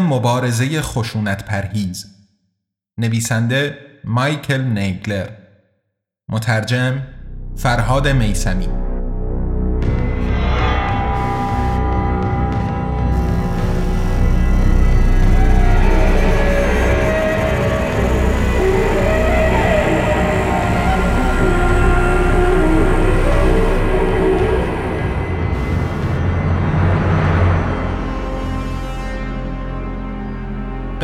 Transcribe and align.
مبارزه 0.00 0.82
خشونت 0.82 1.44
پرهیز. 1.44 2.06
نویسنده 2.98 3.78
مایکل 4.04 4.60
نیگلر. 4.60 5.28
مترجم 6.28 7.06
فرهاد 7.56 8.08
میسمی 8.08 8.83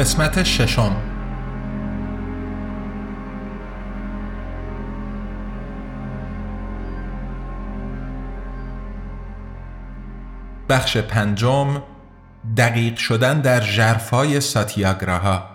قسمت 0.01 0.43
ششم. 0.43 0.97
بخش 10.69 10.97
پنجم 10.97 11.83
دقیق 12.57 12.97
شدن 12.97 13.41
در 13.41 13.61
جرفای 13.61 14.41
ساتیاگراها. 14.41 15.51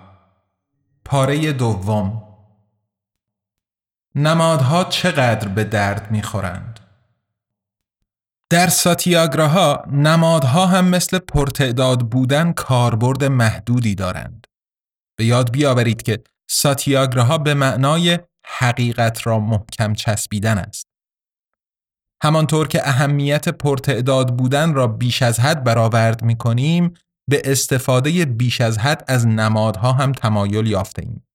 پاره 1.06 1.54
دوم. 1.54 2.24
نمادها 4.16 4.84
چقدر 4.84 5.48
به 5.48 5.64
درد 5.64 6.12
می‌خورند؟ 6.12 6.75
در 8.50 8.68
ساتیاگراها 8.68 9.84
نمادها 9.92 10.66
هم 10.66 10.88
مثل 10.88 11.20
پرتعداد 11.20 12.00
بودن 12.00 12.54
کاربرد 12.54 13.24
محدودی 13.24 13.96
دارند. 13.96 14.48
به 15.18 15.26
یاد 15.26 15.52
بیاورید 15.52 16.02
که 16.02 16.24
ساتیاگراها 16.50 17.38
به 17.38 17.54
معنای 17.54 18.20
حقیقت 18.46 19.28
را 19.28 19.40
محکم 19.40 19.94
چسبیدن 19.94 20.58
است. 20.58 20.88
همانطور 22.24 22.68
که 22.68 22.90
اهمیت 22.90 23.50
پرتعداد 23.50 24.38
بودن 24.38 24.74
را 24.74 24.88
بیش 24.88 25.22
از 25.22 25.40
حد 25.40 25.64
برآورد 25.64 26.24
می 26.24 26.38
کنیم، 26.38 26.94
به 27.30 27.42
استفاده 27.46 28.26
بیش 28.26 28.62
از 28.62 28.78
حد 28.78 29.04
از 29.08 29.28
نمادها 29.28 29.92
هم 29.92 30.12
تمایل 30.12 30.68
یافته 30.68 31.02
ایم. 31.02 31.28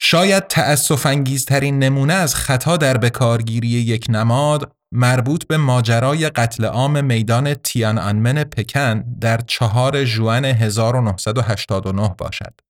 شاید 0.00 0.46
تأصف 0.46 1.06
انگیزترین 1.06 1.78
نمونه 1.78 2.12
از 2.12 2.34
خطا 2.34 2.76
در 2.76 2.96
بکارگیری 2.96 3.68
یک 3.68 4.06
نماد 4.08 4.76
مربوط 4.92 5.46
به 5.46 5.56
ماجرای 5.56 6.30
قتل 6.30 6.64
عام 6.64 7.04
میدان 7.04 7.54
تیان 7.54 7.98
انمن 7.98 8.44
پکن 8.44 9.00
در 9.20 9.40
چهار 9.40 10.04
جوان 10.04 10.44
1989 10.44 12.14
باشد. 12.18 12.60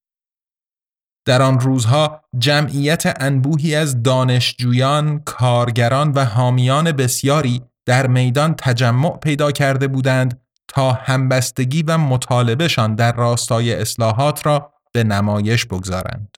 در 1.25 1.41
آن 1.41 1.59
روزها 1.59 2.21
جمعیت 2.37 3.03
انبوهی 3.19 3.75
از 3.75 4.03
دانشجویان، 4.03 5.19
کارگران 5.19 6.11
و 6.11 6.25
حامیان 6.25 6.91
بسیاری 6.91 7.61
در 7.85 8.07
میدان 8.07 8.55
تجمع 8.57 9.17
پیدا 9.17 9.51
کرده 9.51 9.87
بودند 9.87 10.41
تا 10.67 10.91
همبستگی 10.93 11.83
و 11.83 11.97
مطالبهشان 11.97 12.95
در 12.95 13.15
راستای 13.15 13.75
اصلاحات 13.75 14.45
را 14.45 14.73
به 14.93 15.03
نمایش 15.03 15.65
بگذارند. 15.65 16.37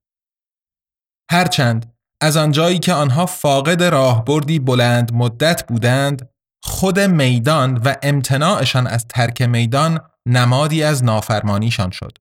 هرچند 1.32 1.93
از 2.24 2.38
آنجایی 2.38 2.80
که 2.80 2.94
آنها 2.94 3.26
فاقد 3.26 3.84
راهبردی 3.84 4.60
بلند 4.60 5.14
مدت 5.14 5.68
بودند 5.68 6.30
خود 6.64 7.00
میدان 7.00 7.78
و 7.78 7.96
امتناعشان 8.04 8.88
از 8.88 9.08
ترک 9.08 9.42
میدان 9.42 10.00
نمادی 10.26 10.84
از 10.84 11.04
نافرمانیشان 11.04 11.92
شد. 11.92 12.18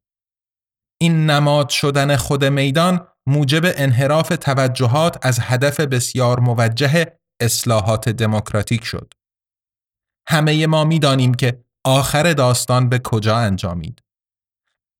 این 1.00 1.30
نماد 1.30 1.68
شدن 1.68 2.16
خود 2.16 2.44
میدان 2.44 3.06
موجب 3.26 3.62
انحراف 3.64 4.28
توجهات 4.28 5.26
از 5.26 5.38
هدف 5.40 5.80
بسیار 5.80 6.40
موجه 6.40 7.18
اصلاحات 7.40 8.08
دموکراتیک 8.08 8.84
شد. 8.84 9.14
همه 10.28 10.66
ما 10.66 10.84
می‌دانیم 10.84 11.34
که 11.34 11.64
آخر 11.84 12.32
داستان 12.32 12.88
به 12.88 12.98
کجا 12.98 13.36
انجامید. 13.36 14.02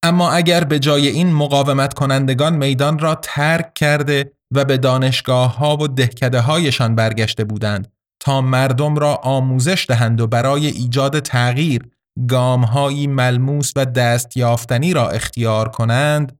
اما 0.02 0.30
اگر 0.30 0.64
به 0.64 0.78
جای 0.78 1.08
این 1.08 1.32
مقاومت 1.32 1.94
کنندگان 1.94 2.56
میدان 2.56 2.98
را 2.98 3.14
ترک 3.14 3.74
کرده 3.74 4.32
و 4.54 4.64
به 4.64 4.78
دانشگاه 4.78 5.56
ها 5.56 5.76
و 5.76 5.88
دهکده 5.88 6.40
هایشان 6.40 6.94
برگشته 6.94 7.44
بودند 7.44 7.92
تا 8.20 8.40
مردم 8.40 8.96
را 8.96 9.14
آموزش 9.14 9.86
دهند 9.88 10.20
و 10.20 10.26
برای 10.26 10.66
ایجاد 10.66 11.20
تغییر 11.20 11.90
گامهایی 12.28 13.06
ملموس 13.06 13.72
و 13.76 13.84
دستیافتنی 13.84 14.92
را 14.92 15.10
اختیار 15.10 15.68
کنند 15.68 16.38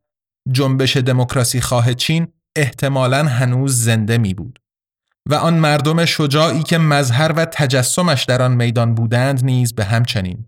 جنبش 0.53 0.97
دموکراسی 0.97 1.61
خواه 1.61 1.95
چین 1.95 2.27
احتمالا 2.57 3.25
هنوز 3.25 3.85
زنده 3.85 4.19
می 4.19 4.35
بود 4.35 4.59
و 5.29 5.35
آن 5.35 5.55
مردم 5.55 6.05
شجاعی 6.05 6.63
که 6.63 6.79
مظهر 6.79 7.33
و 7.37 7.45
تجسمش 7.45 8.25
در 8.25 8.43
آن 8.43 8.53
میدان 8.53 8.95
بودند 8.95 9.45
نیز 9.45 9.75
به 9.75 9.85
همچنین. 9.85 10.47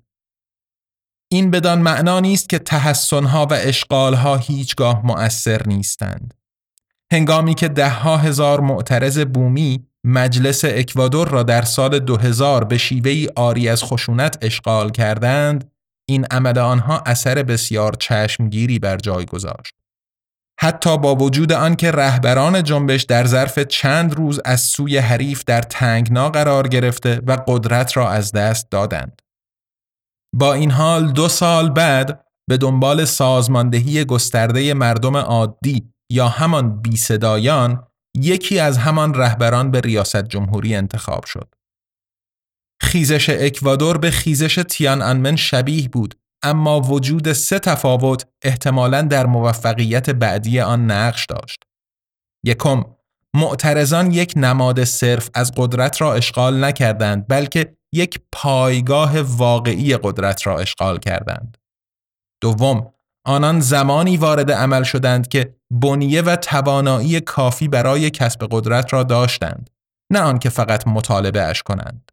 این 1.33 1.51
بدان 1.51 1.83
معنا 1.83 2.21
نیست 2.21 2.49
که 2.49 2.59
تحسنها 2.59 3.47
و 3.47 3.55
اشغالها 3.55 4.37
هیچگاه 4.37 5.07
مؤثر 5.07 5.67
نیستند. 5.67 6.35
هنگامی 7.13 7.55
که 7.55 7.69
دهها 7.69 8.17
هزار 8.17 8.61
معترض 8.61 9.19
بومی 9.19 9.87
مجلس 10.07 10.65
اکوادور 10.65 11.29
را 11.29 11.43
در 11.43 11.63
سال 11.63 11.99
2000 11.99 12.65
به 12.65 12.79
شیوهی 12.79 13.29
آری 13.37 13.69
از 13.69 13.85
خشونت 13.85 14.39
اشغال 14.43 14.91
کردند 14.91 15.71
این 16.09 16.25
عمل 16.31 16.59
آنها 16.59 17.03
اثر 17.07 17.43
بسیار 17.43 17.93
چشمگیری 17.93 18.79
بر 18.79 18.97
جای 18.97 19.25
گذاشت. 19.25 19.75
حتی 20.61 20.99
با 20.99 21.15
وجود 21.15 21.53
آنکه 21.53 21.91
رهبران 21.91 22.63
جنبش 22.63 23.03
در 23.03 23.27
ظرف 23.27 23.59
چند 23.59 24.15
روز 24.15 24.41
از 24.45 24.61
سوی 24.61 24.99
حریف 24.99 25.45
در 25.45 25.63
تنگنا 25.63 26.31
قرار 26.31 26.69
گرفته 26.69 27.21
و 27.27 27.37
قدرت 27.47 27.97
را 27.97 28.11
از 28.11 28.33
دست 28.33 28.71
دادند. 28.71 29.23
با 30.35 30.55
این 30.55 30.71
حال 30.71 31.13
دو 31.13 31.29
سال 31.29 31.71
بعد 31.71 32.25
به 32.49 32.57
دنبال 32.57 33.05
سازماندهی 33.05 34.05
گسترده 34.05 34.75
مردم 34.75 35.17
عادی 35.17 35.94
یا 36.11 36.29
همان 36.29 36.83
بی 36.83 36.97
صدایان 36.97 37.87
یکی 38.17 38.59
از 38.59 38.79
همان 38.79 39.15
رهبران 39.15 39.71
به 39.71 39.81
ریاست 39.81 40.25
جمهوری 40.25 40.75
انتخاب 40.75 41.25
شد. 41.25 41.55
خیزش 42.83 43.31
اکوادور 43.31 43.99
به 43.99 44.11
خیزش 44.11 44.65
تیان 44.69 45.03
انمن 45.03 45.37
شبیه 45.37 45.89
بود 45.89 46.15
اما 46.43 46.81
وجود 46.81 47.33
سه 47.33 47.59
تفاوت 47.59 48.27
احتمالاً 48.43 49.03
در 49.03 49.27
موفقیت 49.27 50.11
بعدی 50.11 50.61
آن 50.61 50.91
نقش 50.91 51.27
داشت. 51.27 51.65
یکم 52.45 52.85
معترضان 53.35 54.11
یک 54.11 54.33
نماد 54.37 54.85
صرف 54.85 55.31
از 55.35 55.53
قدرت 55.57 56.01
را 56.01 56.15
اشغال 56.15 56.65
نکردند 56.65 57.29
بلکه 57.29 57.77
یک 57.93 58.21
پایگاه 58.33 59.21
واقعی 59.21 59.97
قدرت 59.97 60.47
را 60.47 60.59
اشغال 60.59 60.99
کردند. 60.99 61.57
دوم 62.43 62.94
آنان 63.27 63.61
زمانی 63.61 64.17
وارد 64.17 64.51
عمل 64.51 64.83
شدند 64.83 65.29
که 65.29 65.57
بنیه 65.71 66.23
و 66.23 66.37
توانایی 66.37 67.21
کافی 67.21 67.69
برای 67.69 68.11
کسب 68.11 68.49
قدرت 68.51 68.93
را 68.93 69.03
داشتند 69.03 69.71
نه 70.13 70.21
آنکه 70.21 70.49
فقط 70.49 70.89
مطالبه 70.89 71.43
اش 71.43 71.63
کنند. 71.63 72.13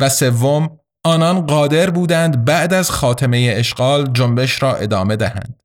و 0.00 0.08
سوم 0.08 0.80
آنان 1.04 1.46
قادر 1.46 1.90
بودند 1.90 2.44
بعد 2.44 2.74
از 2.74 2.90
خاتمه 2.90 3.54
اشغال 3.56 4.12
جنبش 4.12 4.62
را 4.62 4.76
ادامه 4.76 5.16
دهند. 5.16 5.62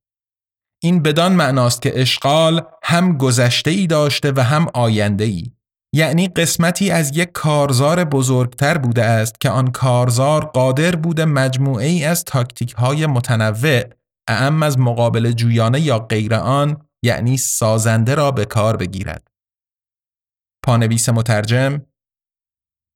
این 0.83 1.01
بدان 1.03 1.31
معناست 1.31 1.81
که 1.81 2.01
اشغال 2.01 2.61
هم 2.83 3.17
گذشته 3.17 3.71
ای 3.71 3.87
داشته 3.87 4.31
و 4.31 4.43
هم 4.43 4.67
آینده 4.73 5.23
ای 5.23 5.51
یعنی 5.95 6.27
قسمتی 6.27 6.91
از 6.91 7.17
یک 7.17 7.31
کارزار 7.31 8.03
بزرگتر 8.03 8.77
بوده 8.77 9.03
است 9.03 9.41
که 9.41 9.49
آن 9.49 9.71
کارزار 9.71 10.45
قادر 10.45 10.95
بوده 10.95 11.25
مجموعه 11.25 11.87
ای 11.87 12.05
از 12.05 12.23
تاکتیک 12.23 12.73
های 12.73 13.05
متنوع 13.05 13.83
اعم 14.31 14.63
از 14.63 14.79
مقابل 14.79 15.31
جویانه 15.31 15.81
یا 15.81 15.99
غیر 15.99 16.35
آن 16.35 16.77
یعنی 17.03 17.37
سازنده 17.37 18.15
را 18.15 18.31
به 18.31 18.45
کار 18.45 18.77
بگیرد. 18.77 19.27
پانویس 20.65 21.09
مترجم 21.09 21.81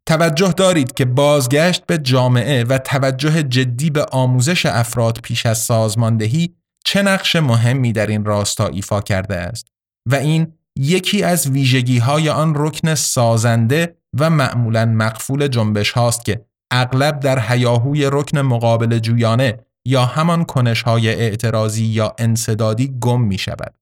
توجه 0.08 0.52
دارید 0.52 0.94
که 0.94 1.06
بازگشت 1.06 1.86
به 1.86 1.98
جامعه 1.98 2.64
و 2.64 2.78
توجه 2.78 3.44
جدی 3.44 3.90
به 3.90 4.06
آموزش 4.12 4.66
افراد 4.66 5.20
پیش 5.20 5.46
از 5.46 5.58
سازماندهی 5.58 6.56
چه 6.86 7.02
نقش 7.02 7.36
مهمی 7.36 7.94
در 7.94 8.08
این 8.08 8.26
راستا 8.26 8.68
ایفا 8.68 9.02
کرده 9.02 9.36
است 9.36 9.68
و 10.10 10.16
این 10.16 10.54
یکی 10.76 11.24
از 11.24 11.48
ویژگی 11.48 11.98
های 11.98 12.30
آن 12.30 12.54
رکن 12.56 12.96
سازنده 12.96 13.98
و 14.20 14.30
معمولا 14.30 14.86
مقفول 14.86 15.48
جنبش 15.48 15.92
هاست 15.92 16.26
که 16.26 16.46
اغلب 16.72 17.20
در 17.20 17.40
حیاهوی 17.40 18.10
رکن 18.12 18.40
مقابل 18.40 19.00
جویانه 19.00 19.60
یا 19.86 20.06
همان 20.06 20.46
کنش 20.46 20.82
های 20.82 21.10
اعتراضی 21.10 21.86
یا 21.86 22.16
انصدادی 22.18 22.98
گم 23.00 23.22
می 23.22 23.38
شود 23.38 23.76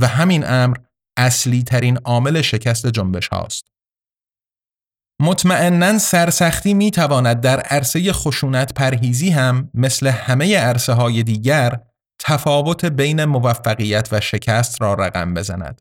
و 0.00 0.06
همین 0.06 0.44
امر 0.46 0.76
اصلی 1.16 1.62
ترین 1.62 1.96
عامل 1.96 2.42
شکست 2.42 2.86
جنبش 2.86 3.28
هاست. 3.28 3.64
مطمئنا 5.22 5.98
سرسختی 5.98 6.74
می 6.74 6.90
تواند 6.90 7.40
در 7.40 7.60
عرصه 7.60 8.12
خشونت 8.12 8.74
پرهیزی 8.74 9.30
هم 9.30 9.70
مثل 9.74 10.06
همه 10.06 10.56
عرصه 10.56 10.92
های 10.92 11.22
دیگر 11.22 11.80
تفاوت 12.20 12.84
بین 12.84 13.24
موفقیت 13.24 14.08
و 14.12 14.20
شکست 14.20 14.82
را 14.82 14.94
رقم 14.94 15.34
بزند. 15.34 15.80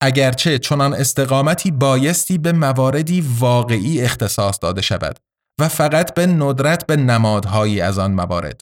اگرچه 0.00 0.58
چنان 0.58 0.94
استقامتی 0.94 1.70
بایستی 1.70 2.38
به 2.38 2.52
مواردی 2.52 3.20
واقعی 3.20 4.02
اختصاص 4.02 4.58
داده 4.62 4.80
شود 4.80 5.18
و 5.60 5.68
فقط 5.68 6.14
به 6.14 6.26
ندرت 6.26 6.86
به 6.86 6.96
نمادهایی 6.96 7.80
از 7.80 7.98
آن 7.98 8.12
موارد. 8.12 8.60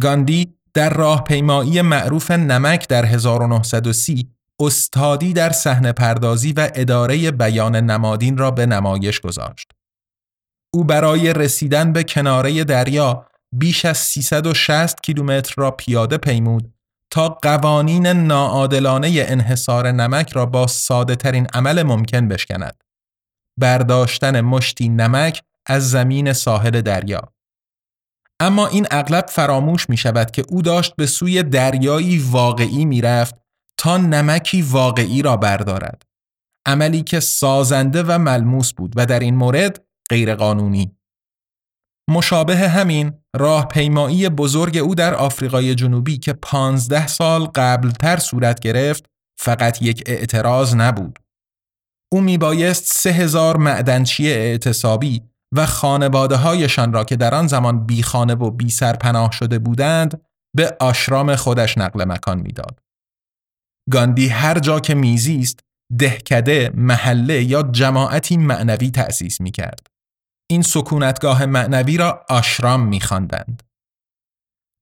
گاندی 0.00 0.54
در 0.74 0.90
راهپیمایی 0.94 1.82
معروف 1.82 2.30
نمک 2.30 2.88
در 2.88 3.04
1930 3.04 4.28
استادی 4.60 5.32
در 5.32 5.50
صحنه 5.50 5.92
پردازی 5.92 6.52
و 6.52 6.70
اداره 6.74 7.30
بیان 7.30 7.76
نمادین 7.76 8.38
را 8.38 8.50
به 8.50 8.66
نمایش 8.66 9.20
گذاشت. 9.20 9.70
او 10.74 10.84
برای 10.84 11.32
رسیدن 11.32 11.92
به 11.92 12.04
کناره 12.04 12.64
دریا 12.64 13.26
بیش 13.52 13.84
از 13.84 13.98
360 13.98 15.02
کیلومتر 15.02 15.54
را 15.56 15.70
پیاده 15.70 16.18
پیمود 16.18 16.72
تا 17.10 17.28
قوانین 17.28 18.06
ناعادلانه 18.06 19.24
انحصار 19.28 19.92
نمک 19.92 20.32
را 20.32 20.46
با 20.46 20.66
ساده 20.66 21.16
ترین 21.16 21.46
عمل 21.46 21.82
ممکن 21.82 22.28
بشکند. 22.28 22.84
برداشتن 23.60 24.40
مشتی 24.40 24.88
نمک 24.88 25.42
از 25.66 25.90
زمین 25.90 26.32
ساحل 26.32 26.80
دریا. 26.80 27.32
اما 28.42 28.66
این 28.66 28.86
اغلب 28.90 29.26
فراموش 29.28 29.90
می 29.90 29.96
شود 29.96 30.30
که 30.30 30.42
او 30.48 30.62
داشت 30.62 30.96
به 30.96 31.06
سوی 31.06 31.42
دریایی 31.42 32.18
واقعی 32.18 32.84
می 32.84 33.00
رفت 33.00 33.34
تا 33.78 33.96
نمکی 33.96 34.62
واقعی 34.62 35.22
را 35.22 35.36
بردارد. 35.36 36.02
عملی 36.66 37.02
که 37.02 37.20
سازنده 37.20 38.02
و 38.02 38.18
ملموس 38.18 38.72
بود 38.72 38.92
و 38.96 39.06
در 39.06 39.20
این 39.20 39.36
مورد 39.36 39.84
غیرقانونی. 40.10 40.96
مشابه 42.10 42.56
همین 42.56 43.12
راهپیمایی 43.36 44.28
بزرگ 44.28 44.76
او 44.76 44.94
در 44.94 45.14
آفریقای 45.14 45.74
جنوبی 45.74 46.18
که 46.18 46.32
پانزده 46.32 47.06
سال 47.06 47.44
قبلتر 47.44 48.16
صورت 48.16 48.60
گرفت 48.60 49.06
فقط 49.40 49.82
یک 49.82 50.02
اعتراض 50.06 50.74
نبود. 50.74 51.18
او 52.12 52.20
میبایست 52.20 52.84
سه 52.86 53.10
هزار 53.10 53.56
معدنچی 53.56 54.28
اعتصابی 54.28 55.31
و 55.52 55.66
خانواده 55.66 56.36
هایشان 56.36 56.92
را 56.92 57.04
که 57.04 57.16
در 57.16 57.34
آن 57.34 57.46
زمان 57.46 57.86
بی 57.86 58.02
خانه 58.02 58.34
و 58.34 58.50
بی 58.50 58.70
سرپناه 58.70 59.32
شده 59.32 59.58
بودند 59.58 60.20
به 60.56 60.76
آشرام 60.80 61.36
خودش 61.36 61.78
نقل 61.78 62.04
مکان 62.04 62.40
می‌داد. 62.40 62.80
گاندی 63.90 64.28
هر 64.28 64.58
جا 64.58 64.80
که 64.80 64.94
میزیست 64.94 65.60
دهکده، 65.98 66.70
محله 66.74 67.42
یا 67.42 67.62
جماعتی 67.62 68.36
معنوی 68.36 68.90
تأسیس 68.90 69.40
می 69.40 69.50
کرد. 69.50 69.86
این 70.50 70.62
سکونتگاه 70.62 71.46
معنوی 71.46 71.96
را 71.96 72.24
آشرام 72.28 72.86
می 72.86 73.00
خواندند. 73.00 73.62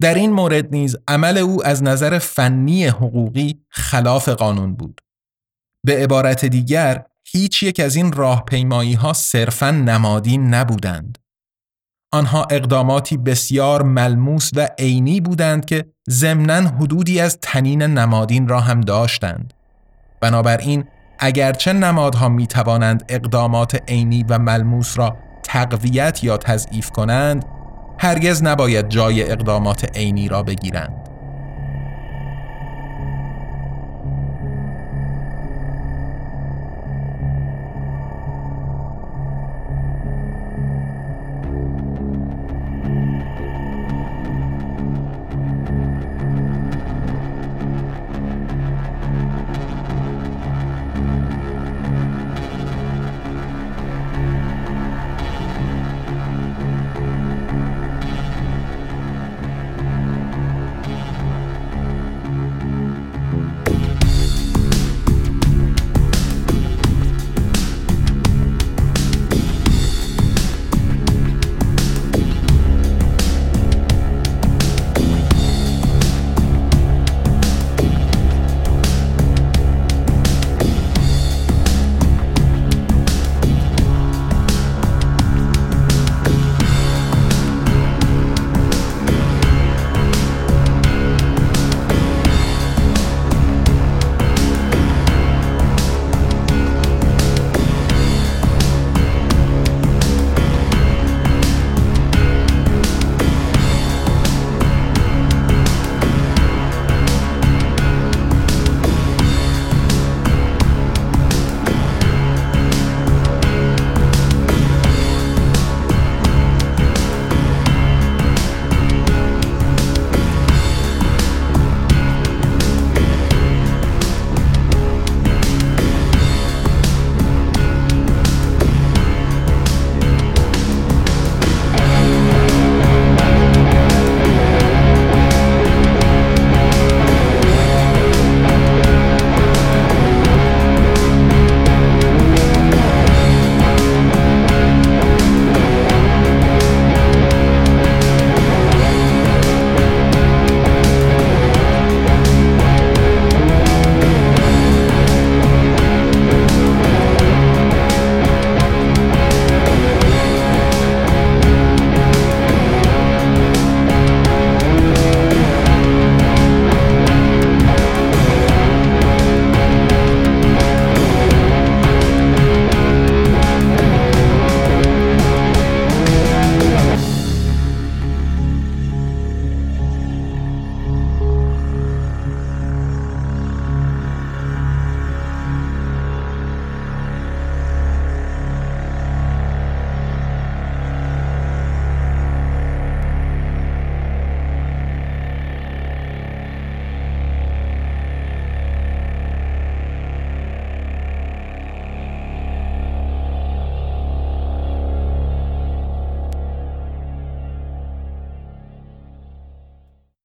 در 0.02 0.14
این 0.14 0.32
مورد 0.32 0.74
نیز 0.74 0.96
عمل 1.08 1.38
او 1.38 1.66
از 1.66 1.82
نظر 1.82 2.18
فنی 2.18 2.86
حقوقی 2.86 3.64
خلاف 3.68 4.28
قانون 4.28 4.74
بود. 4.74 5.00
به 5.86 6.02
عبارت 6.02 6.44
دیگر 6.44 7.06
هیچ 7.32 7.62
یک 7.62 7.80
از 7.80 7.96
این 7.96 8.12
راهپیمایی 8.12 8.94
ها 8.94 9.12
صرفا 9.12 9.70
نمادین 9.70 10.54
نبودند. 10.54 11.18
آنها 12.12 12.44
اقداماتی 12.50 13.16
بسیار 13.16 13.82
ملموس 13.82 14.50
و 14.56 14.68
عینی 14.78 15.20
بودند 15.20 15.64
که 15.64 15.84
ضمناً 16.10 16.68
حدودی 16.68 17.20
از 17.20 17.38
تنین 17.42 17.82
نمادین 17.82 18.48
را 18.48 18.60
هم 18.60 18.80
داشتند. 18.80 19.54
بنابراین 20.20 20.84
اگرچه 21.18 21.72
نمادها 21.72 22.28
می 22.28 22.46
توانند 22.46 23.04
اقدامات 23.08 23.74
عینی 23.88 24.22
و 24.28 24.38
ملموس 24.38 24.98
را 24.98 25.16
تقویت 25.42 26.24
یا 26.24 26.36
تضعیف 26.36 26.90
کنند، 26.90 27.44
هرگز 27.98 28.42
نباید 28.42 28.88
جای 28.88 29.30
اقدامات 29.30 29.96
عینی 29.96 30.28
را 30.28 30.42
بگیرند. 30.42 31.09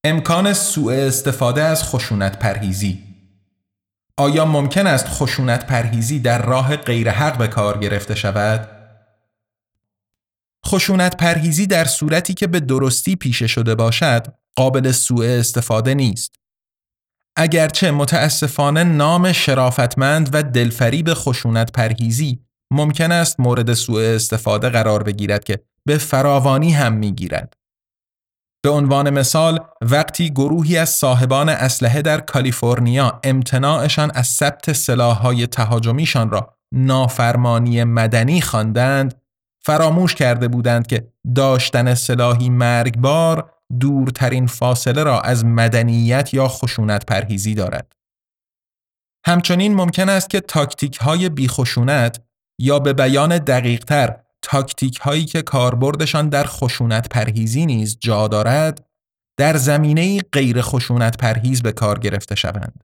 امکان 0.08 0.54
سوء 0.54 0.94
استفاده 0.94 1.64
از 1.64 1.84
خشونت 1.84 2.40
پرهیزی 2.40 3.04
آیا 4.18 4.46
ممکن 4.46 4.88
است 4.88 5.08
خشونت 5.08 5.68
پرهیزی 5.68 6.20
در 6.20 6.46
راه 6.46 6.76
غیرحق 6.76 7.38
به 7.38 7.48
کار 7.48 7.78
گرفته 7.78 8.16
شود؟ 8.16 8.70
خشونت 10.68 11.18
پرهیزی 11.18 11.68
در 11.68 11.86
صورتی 11.86 12.34
که 12.34 12.48
به 12.48 12.60
درستی 12.60 13.16
پیشه 13.16 13.48
شده 13.48 13.76
باشد 13.76 14.28
قابل 14.56 14.92
سوء 14.92 15.40
استفاده 15.40 15.94
نیست. 15.94 16.36
اگرچه 17.36 17.92
متاسفانه 17.92 18.84
نام 18.84 19.32
شرافتمند 19.32 20.30
و 20.34 20.44
دلفریب 20.44 21.14
خشونت 21.14 21.72
پرهیزی 21.72 22.40
ممکن 22.72 23.12
است 23.12 23.40
مورد 23.40 23.74
سوء 23.74 24.16
استفاده 24.16 24.70
قرار 24.70 25.04
بگیرد 25.04 25.44
که 25.44 25.60
به 25.86 25.98
فراوانی 25.98 26.72
هم 26.72 26.94
می‌گیرد. 26.94 27.54
به 28.65 28.72
عنوان 28.72 29.10
مثال 29.10 29.60
وقتی 29.81 30.29
گروهی 30.29 30.77
از 30.77 30.89
صاحبان 30.89 31.50
اسلحه 31.50 32.01
در 32.01 32.19
کالیفرنیا 32.19 33.19
امتناعشان 33.24 34.12
از 34.15 34.27
ثبت 34.27 34.74
سلاحهای 34.74 35.48
تهاجمیشان 35.48 36.29
را 36.29 36.57
نافرمانی 36.72 37.84
مدنی 37.84 38.41
خواندند 38.41 39.22
فراموش 39.65 40.15
کرده 40.15 40.48
بودند 40.48 40.88
که 40.88 41.07
داشتن 41.36 41.93
سلاحی 41.93 42.50
مرگبار 42.50 43.51
دورترین 43.79 44.48
فاصله 44.48 45.03
را 45.03 45.22
از 45.22 45.45
مدنیت 45.45 46.34
یا 46.34 46.48
خشونت 46.48 47.05
پرهیزی 47.05 47.53
دارد. 47.53 47.93
همچنین 49.25 49.75
ممکن 49.75 50.10
است 50.10 50.29
که 50.29 50.39
تاکتیک 50.39 50.98
های 50.98 51.29
بیخشونت 51.29 52.22
یا 52.60 52.79
به 52.79 52.93
بیان 52.93 53.38
دقیقتر 53.38 54.25
تاکتیک 54.46 54.98
هایی 54.98 55.25
که 55.25 55.42
کاربردشان 55.42 56.30
در 56.30 56.44
خشونت 56.44 57.10
پرهیزی 57.10 57.66
نیز 57.66 57.98
جا 58.00 58.28
دارد 58.28 58.86
در 59.40 59.58
زمینه 59.58 60.20
غیر 60.20 60.62
خشونت 60.62 61.18
پرهیز 61.18 61.62
به 61.62 61.72
کار 61.72 62.00
گرفته 62.00 62.36
شوند. 62.36 62.84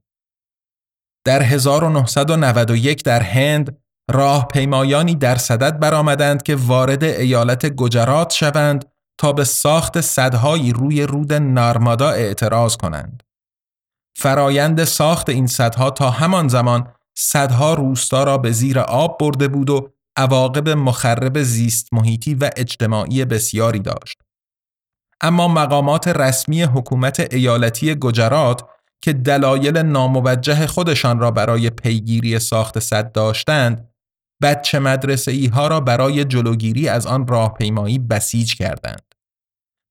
در 1.26 1.42
1991 1.42 3.04
در 3.04 3.22
هند 3.22 3.78
راه 4.12 4.48
پیمایانی 4.48 5.16
در 5.16 5.36
صدد 5.36 5.80
برآمدند 5.80 6.44
که 6.44 6.56
وارد 6.56 7.04
ایالت 7.04 7.66
گجرات 7.66 8.34
شوند 8.34 8.86
تا 9.18 9.34
به 9.34 9.44
ساخت 9.44 10.02
صدهایی 10.02 10.74
روی 10.74 11.04
رود 11.04 11.34
نارمادا 11.34 12.10
اعتراض 12.10 12.78
کنند. 12.78 13.24
فرایند 14.18 14.84
ساخت 14.84 15.30
این 15.30 15.48
صدها 15.48 15.90
تا 15.90 16.10
همان 16.10 16.48
زمان 16.48 16.94
صدها 17.18 17.74
روستا 17.74 18.24
را 18.24 18.38
به 18.38 18.52
زیر 18.52 18.80
آب 18.80 19.18
برده 19.20 19.48
بود 19.48 19.70
و 19.70 19.90
عواقب 20.16 20.70
مخرب 20.70 21.42
زیست 21.42 21.94
محیطی 21.94 22.36
و 22.36 22.50
اجتماعی 22.58 23.26
بسیاری 23.26 23.80
داشت. 23.80 24.22
اما 25.22 25.48
مقامات 25.48 26.08
رسمی 26.08 26.62
حکومت 26.62 27.34
ایالتی 27.34 27.96
گجرات 27.96 28.66
که 29.02 29.14
دلایل 29.14 29.78
ناموجه 29.78 30.68
خودشان 30.68 31.20
را 31.20 31.32
برای 31.32 31.70
پیگیری 31.70 32.40
ساخت 32.40 32.80
صد 32.80 33.12
داشتند 33.12 33.88
بچه 34.42 34.80
مدرسه 34.80 35.32
ای 35.32 35.48
ها 35.48 35.68
را 35.68 35.80
برای 35.80 36.26
جلوگیری 36.26 36.90
از 36.90 37.08
آن 37.08 37.28
راهپیمایی 37.28 38.00
بسیج 38.00 38.56
کردند. 38.56 39.02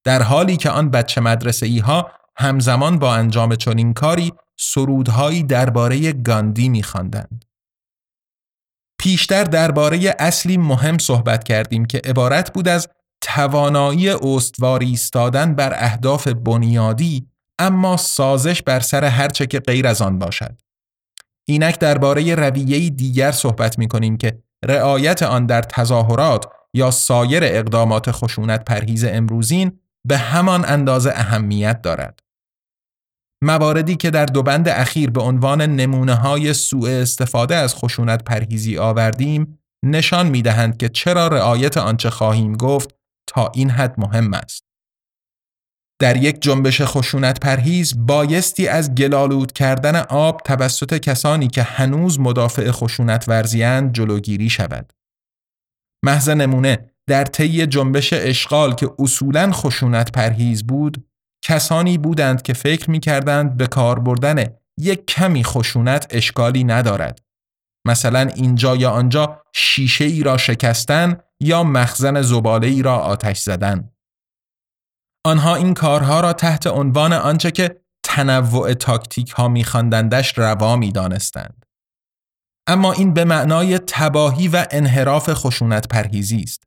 در 0.04 0.22
حالی 0.22 0.56
که 0.56 0.70
آن 0.70 0.90
بچه 0.90 1.20
مدرسه 1.20 1.66
ای 1.66 1.78
ها 1.78 2.10
همزمان 2.36 2.98
با 2.98 3.14
انجام 3.14 3.54
چنین 3.54 3.94
کاری 3.94 4.32
سرودهایی 4.58 5.42
درباره 5.42 6.12
گاندی 6.12 6.68
می‌خواندند. 6.68 7.44
پیشتر 9.00 9.44
درباره 9.44 10.14
اصلی 10.18 10.56
مهم 10.56 10.98
صحبت 10.98 11.44
کردیم 11.44 11.84
که 11.84 12.00
عبارت 12.04 12.52
بود 12.52 12.68
از 12.68 12.88
توانایی 13.20 14.10
استواری 14.10 14.86
ایستادن 14.86 15.54
بر 15.54 15.72
اهداف 15.76 16.28
بنیادی 16.28 17.26
اما 17.58 17.96
سازش 17.96 18.62
بر 18.62 18.80
سر 18.80 19.04
هرچه 19.04 19.46
که 19.46 19.60
غیر 19.60 19.86
از 19.86 20.02
آن 20.02 20.18
باشد. 20.18 20.62
اینک 21.48 21.78
درباره 21.78 22.34
رویه 22.34 22.90
دیگر 22.90 23.32
صحبت 23.32 23.78
می 23.78 23.88
کنیم 23.88 24.16
که 24.16 24.42
رعایت 24.64 25.22
آن 25.22 25.46
در 25.46 25.62
تظاهرات 25.62 26.46
یا 26.74 26.90
سایر 26.90 27.44
اقدامات 27.44 28.10
خشونت 28.10 28.64
پرهیز 28.64 29.04
امروزین 29.04 29.78
به 30.08 30.18
همان 30.18 30.64
اندازه 30.64 31.10
اهمیت 31.10 31.82
دارد. 31.82 32.20
مواردی 33.44 33.96
که 33.96 34.10
در 34.10 34.26
دو 34.26 34.42
بند 34.42 34.68
اخیر 34.68 35.10
به 35.10 35.20
عنوان 35.20 35.62
نمونه 35.62 36.14
های 36.14 36.54
سوء 36.54 36.90
استفاده 36.90 37.56
از 37.56 37.74
خشونت 37.74 38.24
پرهیزی 38.24 38.78
آوردیم 38.78 39.58
نشان 39.84 40.28
می 40.28 40.42
دهند 40.42 40.76
که 40.76 40.88
چرا 40.88 41.28
رعایت 41.28 41.76
آنچه 41.76 42.10
خواهیم 42.10 42.56
گفت 42.56 42.94
تا 43.26 43.52
این 43.54 43.70
حد 43.70 44.00
مهم 44.00 44.34
است. 44.34 44.64
در 46.00 46.16
یک 46.16 46.42
جنبش 46.42 46.82
خشونت 46.82 47.40
پرهیز 47.40 48.06
بایستی 48.06 48.68
از 48.68 48.94
گلالود 48.94 49.52
کردن 49.52 49.96
آب 49.96 50.40
توسط 50.44 50.98
کسانی 50.98 51.48
که 51.48 51.62
هنوز 51.62 52.20
مدافع 52.20 52.70
خشونت 52.70 53.28
ورزیند 53.28 53.92
جلوگیری 53.92 54.50
شود. 54.50 54.92
محض 56.04 56.28
نمونه 56.28 56.90
در 57.06 57.24
طی 57.24 57.66
جنبش 57.66 58.12
اشغال 58.12 58.74
که 58.74 58.90
اصولا 58.98 59.52
خشونت 59.52 60.12
پرهیز 60.12 60.66
بود 60.66 61.09
کسانی 61.42 61.98
بودند 61.98 62.42
که 62.42 62.52
فکر 62.52 62.90
می 62.90 63.00
کردند 63.00 63.56
به 63.56 63.66
کار 63.66 63.98
بردن 63.98 64.44
یک 64.78 65.06
کمی 65.06 65.44
خشونت 65.44 66.06
اشکالی 66.10 66.64
ندارد. 66.64 67.22
مثلا 67.86 68.20
اینجا 68.20 68.76
یا 68.76 68.90
آنجا 68.90 69.42
شیشه 69.52 70.04
ای 70.04 70.22
را 70.22 70.36
شکستن 70.36 71.16
یا 71.40 71.64
مخزن 71.64 72.22
زباله 72.22 72.66
ای 72.66 72.82
را 72.82 72.96
آتش 72.96 73.38
زدن. 73.38 73.90
آنها 75.26 75.54
این 75.54 75.74
کارها 75.74 76.20
را 76.20 76.32
تحت 76.32 76.66
عنوان 76.66 77.12
آنچه 77.12 77.50
که 77.50 77.80
تنوع 78.04 78.74
تاکتیک 78.74 79.30
ها 79.30 79.48
میخواندندش 79.48 80.38
روا 80.38 80.76
می 80.76 80.92
دانستند. 80.92 81.66
اما 82.66 82.92
این 82.92 83.14
به 83.14 83.24
معنای 83.24 83.78
تباهی 83.78 84.48
و 84.48 84.66
انحراف 84.70 85.30
خشونت 85.32 85.88
پرهیزی 85.88 86.42
است. 86.42 86.62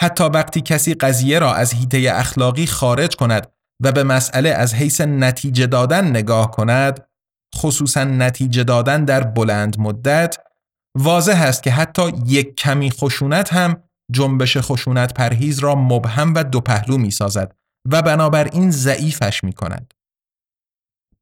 حتی 0.00 0.24
وقتی 0.24 0.60
کسی 0.60 0.94
قضیه 0.94 1.38
را 1.38 1.54
از 1.54 1.72
هیته 1.72 2.12
اخلاقی 2.14 2.66
خارج 2.66 3.16
کند 3.16 3.51
و 3.82 3.92
به 3.92 4.04
مسئله 4.04 4.48
از 4.48 4.74
حیث 4.74 5.00
نتیجه 5.00 5.66
دادن 5.66 6.06
نگاه 6.06 6.50
کند 6.50 7.06
خصوصا 7.56 8.04
نتیجه 8.04 8.64
دادن 8.64 9.04
در 9.04 9.24
بلند 9.24 9.80
مدت 9.80 10.38
واضح 10.98 11.42
است 11.42 11.62
که 11.62 11.70
حتی 11.70 12.12
یک 12.26 12.56
کمی 12.56 12.90
خشونت 12.90 13.52
هم 13.52 13.82
جنبش 14.12 14.56
خشونت 14.56 15.14
پرهیز 15.14 15.58
را 15.58 15.74
مبهم 15.74 16.34
و 16.34 16.44
دو 16.44 16.60
پهلو 16.60 16.98
می 16.98 17.10
سازد 17.10 17.54
و 17.90 18.02
بنابراین 18.02 18.70
ضعیفش 18.70 19.44
می 19.44 19.52
کند. 19.52 19.94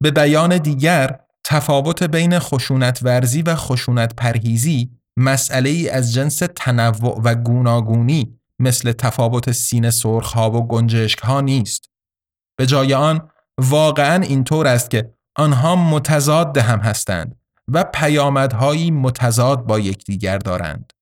به 0.01 0.11
بیان 0.11 0.57
دیگر 0.57 1.19
تفاوت 1.43 2.03
بین 2.03 2.39
خشونت 2.39 2.99
ورزی 3.03 3.41
و 3.41 3.55
خشونت 3.55 4.15
پرهیزی 4.15 4.91
مسئله 5.17 5.69
ای 5.69 5.89
از 5.89 6.13
جنس 6.13 6.41
تنوع 6.55 7.21
و 7.23 7.35
گوناگونی 7.35 8.39
مثل 8.59 8.91
تفاوت 8.91 9.51
سینه 9.51 9.89
سرخ 9.89 10.33
ها 10.33 10.51
و 10.51 10.67
گنجشک 10.67 11.19
ها 11.19 11.41
نیست. 11.41 11.90
به 12.61 12.67
جای 12.67 12.93
آن 12.93 13.29
واقعا 13.57 14.23
اینطور 14.23 14.67
است 14.67 14.91
که 14.91 15.13
آنها 15.35 15.75
متضاد 15.75 16.57
هم 16.57 16.79
هستند 16.79 17.35
و 17.67 17.83
پیامدهایی 17.83 18.91
متضاد 18.91 19.65
با 19.65 19.79
یکدیگر 19.79 20.37
دارند. 20.37 20.93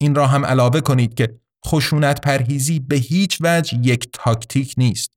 این 0.00 0.14
را 0.14 0.26
هم 0.26 0.46
علاوه 0.46 0.80
کنید 0.80 1.14
که 1.14 1.40
خشونت 1.66 2.20
پرهیزی 2.20 2.80
به 2.80 2.96
هیچ 2.96 3.38
وجه 3.40 3.78
یک 3.82 4.08
تاکتیک 4.12 4.74
نیست 4.76 5.12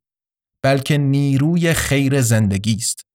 بلکه 0.64 0.98
نیروی 0.98 1.74
خیر 1.74 2.22
زندگی 2.22 2.76
است. 2.76 3.06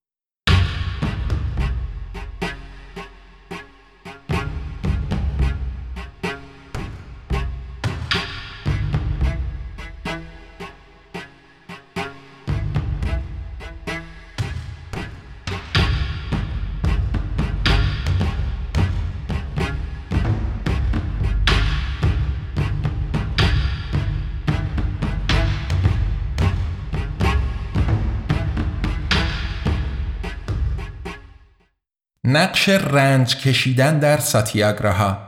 نقش 32.40 32.68
رنج 32.68 33.36
کشیدن 33.36 33.98
در 33.98 34.18
ساتیاگراها 34.18 35.18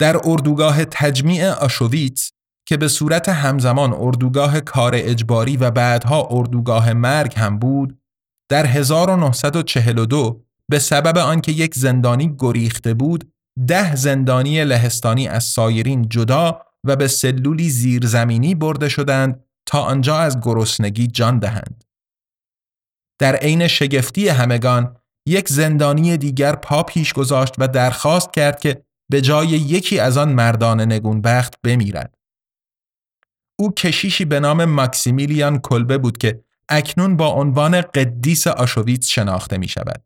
در 0.00 0.16
اردوگاه 0.24 0.84
تجمیع 0.84 1.50
آشویتس 1.50 2.32
که 2.68 2.76
به 2.76 2.88
صورت 2.88 3.28
همزمان 3.28 3.92
اردوگاه 3.92 4.60
کار 4.60 4.92
اجباری 4.94 5.56
و 5.56 5.70
بعدها 5.70 6.28
اردوگاه 6.30 6.92
مرگ 6.92 7.34
هم 7.36 7.58
بود 7.58 7.98
در 8.50 8.66
1942 8.66 10.44
به 10.68 10.78
سبب 10.78 11.18
آنکه 11.18 11.52
یک 11.52 11.74
زندانی 11.74 12.36
گریخته 12.38 12.94
بود 12.94 13.32
ده 13.66 13.96
زندانی 13.96 14.64
لهستانی 14.64 15.28
از 15.28 15.44
سایرین 15.44 16.08
جدا 16.08 16.62
و 16.84 16.96
به 16.96 17.08
سلولی 17.08 17.70
زیرزمینی 17.70 18.54
برده 18.54 18.88
شدند 18.88 19.44
تا 19.66 19.82
آنجا 19.82 20.18
از 20.18 20.40
گرسنگی 20.40 21.06
جان 21.06 21.38
دهند. 21.38 21.84
در 23.18 23.36
عین 23.36 23.68
شگفتی 23.68 24.28
همگان 24.28 24.99
یک 25.26 25.48
زندانی 25.48 26.16
دیگر 26.16 26.56
پا 26.56 26.82
پیش 26.82 27.12
گذاشت 27.12 27.54
و 27.58 27.68
درخواست 27.68 28.32
کرد 28.32 28.60
که 28.60 28.84
به 29.10 29.20
جای 29.20 29.48
یکی 29.48 29.98
از 29.98 30.16
آن 30.16 30.32
مردان 30.32 30.80
نگونبخت 30.80 31.54
بمیرد. 31.64 32.14
او 33.58 33.74
کشیشی 33.74 34.24
به 34.24 34.40
نام 34.40 34.64
ماکسیمیلیان 34.64 35.58
کلبه 35.58 35.98
بود 35.98 36.18
که 36.18 36.44
اکنون 36.68 37.16
با 37.16 37.28
عنوان 37.28 37.80
قدیس 37.80 38.46
آشویتس 38.46 39.08
شناخته 39.08 39.58
می 39.58 39.68
شود. 39.68 40.04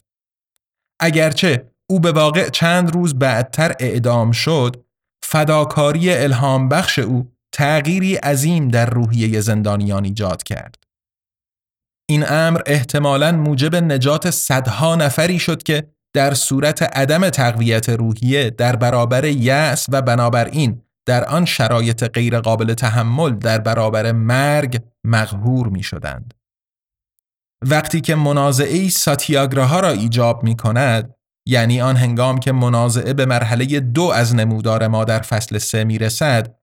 اگرچه 1.00 1.70
او 1.90 2.00
به 2.00 2.12
واقع 2.12 2.48
چند 2.48 2.94
روز 2.94 3.18
بعدتر 3.18 3.74
اعدام 3.80 4.32
شد، 4.32 4.84
فداکاری 5.22 6.10
الهام 6.10 6.68
بخش 6.68 6.98
او 6.98 7.32
تغییری 7.52 8.14
عظیم 8.16 8.68
در 8.68 8.90
روحیه 8.90 9.40
زندانیان 9.40 10.04
ایجاد 10.04 10.42
کرد. 10.42 10.83
این 12.08 12.24
امر 12.28 12.60
احتمالاً 12.66 13.32
موجب 13.32 13.76
نجات 13.76 14.30
صدها 14.30 14.96
نفری 14.96 15.38
شد 15.38 15.62
که 15.62 15.94
در 16.14 16.34
صورت 16.34 16.82
عدم 16.82 17.30
تقویت 17.30 17.88
روحیه 17.88 18.50
در 18.50 18.76
برابر 18.76 19.24
یأس 19.24 19.86
و 19.88 20.02
بنابراین 20.02 20.82
در 21.06 21.24
آن 21.24 21.44
شرایط 21.44 22.04
غیرقابل 22.04 22.74
تحمل 22.74 23.30
در 23.30 23.58
برابر 23.58 24.12
مرگ 24.12 24.82
مغهور 25.04 25.68
می 25.68 25.82
شدند. 25.82 26.34
وقتی 27.66 28.00
که 28.00 28.14
منازعه 28.14 28.88
ساتیاگراها 28.88 29.80
را 29.80 29.88
ایجاب 29.88 30.44
می 30.44 30.56
کند 30.56 31.14
یعنی 31.46 31.80
آن 31.80 31.96
هنگام 31.96 32.38
که 32.38 32.52
منازعه 32.52 33.12
به 33.12 33.26
مرحله 33.26 33.80
دو 33.80 34.02
از 34.02 34.34
نمودار 34.34 34.86
ما 34.86 35.04
در 35.04 35.20
فصل 35.20 35.58
سه 35.58 35.84
می 35.84 35.98
رسد 35.98 36.54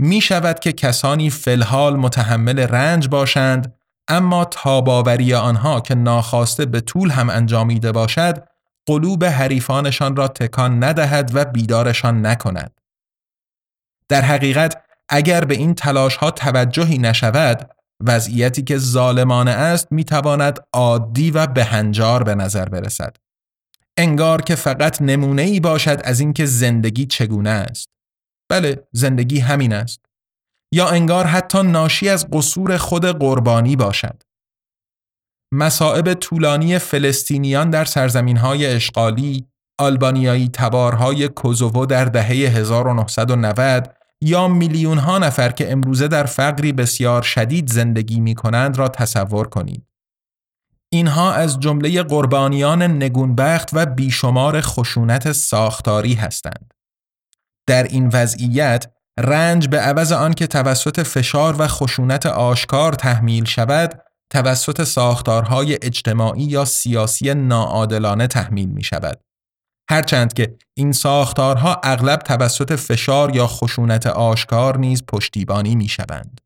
می 0.00 0.20
شود 0.20 0.58
که 0.58 0.72
کسانی 0.72 1.30
فلحال 1.30 1.96
متحمل 1.96 2.58
رنج 2.58 3.08
باشند 3.08 3.74
اما 4.08 4.44
تاباوری 4.44 5.34
آنها 5.34 5.80
که 5.80 5.94
ناخواسته 5.94 6.66
به 6.66 6.80
طول 6.80 7.10
هم 7.10 7.30
انجامیده 7.30 7.92
باشد 7.92 8.48
قلوب 8.86 9.24
حریفانشان 9.24 10.16
را 10.16 10.28
تکان 10.28 10.84
ندهد 10.84 11.30
و 11.34 11.44
بیدارشان 11.44 12.26
نکند. 12.26 12.80
در 14.08 14.22
حقیقت 14.22 14.82
اگر 15.08 15.44
به 15.44 15.54
این 15.54 15.74
تلاش 15.74 16.16
ها 16.16 16.30
توجهی 16.30 16.98
نشود 16.98 17.70
وضعیتی 18.00 18.62
که 18.62 18.78
ظالمانه 18.78 19.50
است 19.50 19.92
می‌تواند 19.92 20.60
عادی 20.72 21.30
و 21.30 21.46
بهنجار 21.46 22.22
به 22.22 22.34
نظر 22.34 22.68
برسد. 22.68 23.16
انگار 23.96 24.42
که 24.42 24.54
فقط 24.54 25.02
نمونه 25.02 25.42
ای 25.42 25.60
باشد 25.60 26.00
از 26.04 26.20
اینکه 26.20 26.46
زندگی 26.46 27.06
چگونه 27.06 27.50
است. 27.50 27.88
بله 28.48 28.86
زندگی 28.92 29.40
همین 29.40 29.72
است. 29.72 30.03
یا 30.74 30.88
انگار 30.88 31.26
حتی 31.26 31.62
ناشی 31.62 32.08
از 32.08 32.26
قصور 32.32 32.76
خود 32.76 33.04
قربانی 33.06 33.76
باشد. 33.76 34.22
مصائب 35.52 36.14
طولانی 36.14 36.78
فلسطینیان 36.78 37.70
در 37.70 37.84
سرزمین 37.84 38.36
های 38.36 38.66
اشغالی، 38.66 39.46
آلبانیایی 39.78 40.48
تبارهای 40.48 41.28
کوزوو 41.28 41.86
در 41.86 42.04
دهه 42.04 42.26
1990 42.26 43.96
یا 44.20 44.48
میلیون 44.48 44.98
ها 44.98 45.18
نفر 45.18 45.48
که 45.48 45.72
امروزه 45.72 46.08
در 46.08 46.24
فقری 46.24 46.72
بسیار 46.72 47.22
شدید 47.22 47.70
زندگی 47.70 48.20
می 48.20 48.34
کنند 48.34 48.78
را 48.78 48.88
تصور 48.88 49.48
کنید. 49.48 49.86
اینها 50.92 51.32
از 51.32 51.60
جمله 51.60 52.02
قربانیان 52.02 52.82
نگونبخت 52.82 53.70
و 53.72 53.86
بیشمار 53.86 54.60
خشونت 54.60 55.32
ساختاری 55.32 56.14
هستند. 56.14 56.74
در 57.66 57.82
این 57.82 58.10
وضعیت 58.12 58.93
رنج 59.18 59.68
به 59.68 59.80
عوض 59.80 60.12
آن 60.12 60.32
که 60.32 60.46
توسط 60.46 61.00
فشار 61.00 61.56
و 61.58 61.68
خشونت 61.68 62.26
آشکار 62.26 62.92
تحمیل 62.92 63.44
شود 63.44 64.02
توسط 64.30 64.84
ساختارهای 64.84 65.78
اجتماعی 65.82 66.44
یا 66.44 66.64
سیاسی 66.64 67.34
ناعادلانه 67.34 68.26
تحمیل 68.26 68.68
می 68.68 68.82
شود. 68.82 69.20
هرچند 69.90 70.32
که 70.32 70.56
این 70.74 70.92
ساختارها 70.92 71.80
اغلب 71.84 72.18
توسط 72.18 72.72
فشار 72.72 73.36
یا 73.36 73.46
خشونت 73.46 74.06
آشکار 74.06 74.78
نیز 74.78 75.02
پشتیبانی 75.08 75.76
می 75.76 75.88
شوند. 75.88 76.40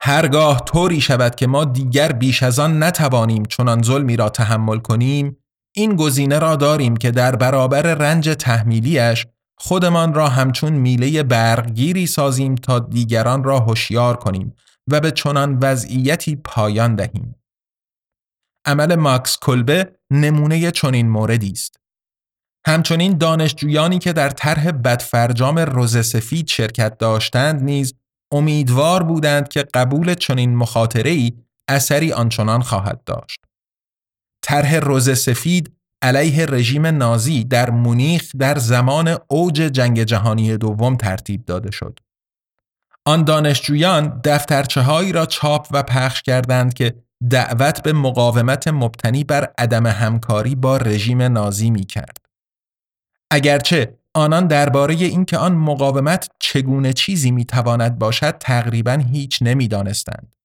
هرگاه 0.00 0.64
طوری 0.64 1.00
شود 1.00 1.34
که 1.34 1.46
ما 1.46 1.64
دیگر 1.64 2.12
بیش 2.12 2.42
از 2.42 2.58
آن 2.58 2.82
نتوانیم 2.82 3.44
چنان 3.44 3.82
ظلمی 3.82 4.16
را 4.16 4.28
تحمل 4.28 4.78
کنیم 4.78 5.36
این 5.74 5.96
گزینه 5.96 6.38
را 6.38 6.56
داریم 6.56 6.96
که 6.96 7.10
در 7.10 7.36
برابر 7.36 7.82
رنج 7.82 8.28
تحمیلیش 8.28 9.26
خودمان 9.64 10.14
را 10.14 10.28
همچون 10.28 10.72
میله 10.72 11.22
برگیری 11.22 12.06
سازیم 12.06 12.54
تا 12.54 12.78
دیگران 12.78 13.44
را 13.44 13.60
هوشیار 13.60 14.16
کنیم 14.16 14.56
و 14.90 15.00
به 15.00 15.10
چنان 15.10 15.58
وضعیتی 15.58 16.36
پایان 16.36 16.94
دهیم. 16.94 17.34
عمل 18.66 18.94
ماکس 18.94 19.38
کلبه 19.42 19.98
نمونه 20.10 20.70
چنین 20.70 21.08
موردی 21.08 21.50
است. 21.50 21.76
همچنین 22.66 23.18
دانشجویانی 23.18 23.98
که 23.98 24.12
در 24.12 24.30
طرح 24.30 24.70
بدفرجام 24.70 25.58
روز 25.58 26.06
سفید 26.06 26.46
شرکت 26.48 26.98
داشتند 26.98 27.62
نیز 27.62 27.94
امیدوار 28.32 29.02
بودند 29.02 29.48
که 29.48 29.64
قبول 29.74 30.14
چنین 30.14 30.56
مخاطره‌ای 30.56 31.32
اثری 31.68 32.12
آنچنان 32.12 32.62
خواهد 32.62 33.04
داشت. 33.04 33.44
طرح 34.44 34.76
روز 34.76 35.18
سفید 35.18 35.76
علیه 36.02 36.46
رژیم 36.46 36.86
نازی 36.86 37.44
در 37.44 37.70
مونیخ 37.70 38.30
در 38.38 38.58
زمان 38.58 39.18
اوج 39.28 39.54
جنگ 39.54 40.02
جهانی 40.02 40.56
دوم 40.56 40.96
ترتیب 40.96 41.44
داده 41.44 41.70
شد. 41.70 41.98
آن 43.04 43.24
دانشجویان 43.24 44.20
دفترچه 44.24 44.80
هایی 44.80 45.12
را 45.12 45.26
چاپ 45.26 45.68
و 45.70 45.82
پخش 45.82 46.22
کردند 46.22 46.74
که 46.74 46.94
دعوت 47.30 47.82
به 47.82 47.92
مقاومت 47.92 48.68
مبتنی 48.68 49.24
بر 49.24 49.52
عدم 49.58 49.86
همکاری 49.86 50.54
با 50.54 50.76
رژیم 50.76 51.22
نازی 51.22 51.70
می 51.70 51.84
کرد. 51.84 52.16
اگرچه 53.30 53.98
آنان 54.14 54.46
درباره 54.46 54.94
اینکه 54.94 55.38
آن 55.38 55.52
مقاومت 55.52 56.30
چگونه 56.38 56.92
چیزی 56.92 57.30
می 57.30 57.44
تواند 57.44 57.98
باشد 57.98 58.38
تقریبا 58.38 58.92
هیچ 58.92 59.38
نمی‌دانستند 59.42 60.36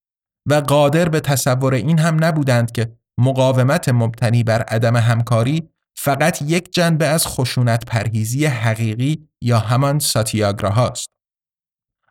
و 0.45 0.53
قادر 0.53 1.09
به 1.09 1.19
تصور 1.19 1.73
این 1.73 1.99
هم 1.99 2.23
نبودند 2.23 2.71
که 2.71 2.91
مقاومت 3.19 3.89
مبتنی 3.89 4.43
بر 4.43 4.61
عدم 4.61 4.95
همکاری 4.95 5.69
فقط 5.97 6.41
یک 6.41 6.73
جنبه 6.73 7.05
از 7.05 7.27
خشونت 7.27 7.85
پرهیزی 7.85 8.45
حقیقی 8.45 9.27
یا 9.41 9.59
همان 9.59 9.99
ساتیاگراهاست. 9.99 11.09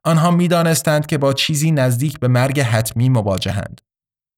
آنها 0.05 0.31
می‌دانستند 0.31 1.07
که 1.07 1.19
با 1.19 1.33
چیزی 1.33 1.71
نزدیک 1.71 2.21
به 2.21 2.29
مرگ 2.29 2.61
حتمی 2.61 3.09
مواجهند 3.09 3.81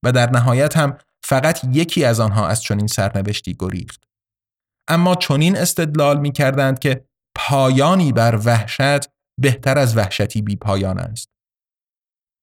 و 0.05 0.11
در 0.11 0.29
نهایت 0.29 0.77
هم 0.77 0.97
فقط 1.23 1.63
یکی 1.63 2.05
از 2.05 2.19
آنها 2.19 2.47
از 2.47 2.61
چنین 2.61 2.87
سرنوشتی 2.87 3.55
گریخت. 3.59 4.03
اما 4.87 5.15
چنین 5.15 5.57
استدلال 5.57 6.19
می 6.19 6.31
کردند 6.31 6.79
که 6.79 7.05
پایانی 7.35 8.11
بر 8.11 8.39
وحشت 8.45 9.09
بهتر 9.41 9.77
از 9.77 9.97
وحشتی 9.97 10.41
بی 10.41 10.55
پایان 10.55 10.99
است. 10.99 11.29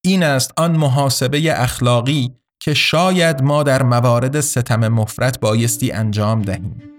این 0.05 0.23
است 0.23 0.51
آن 0.57 0.77
محاسبه 0.77 1.61
اخلاقی 1.61 2.35
که 2.59 2.73
شاید 2.73 3.41
ما 3.41 3.63
در 3.63 3.83
موارد 3.83 4.39
ستم 4.39 4.87
مفرت 4.87 5.39
بایستی 5.39 5.91
انجام 5.91 6.41
دهیم. 6.41 6.96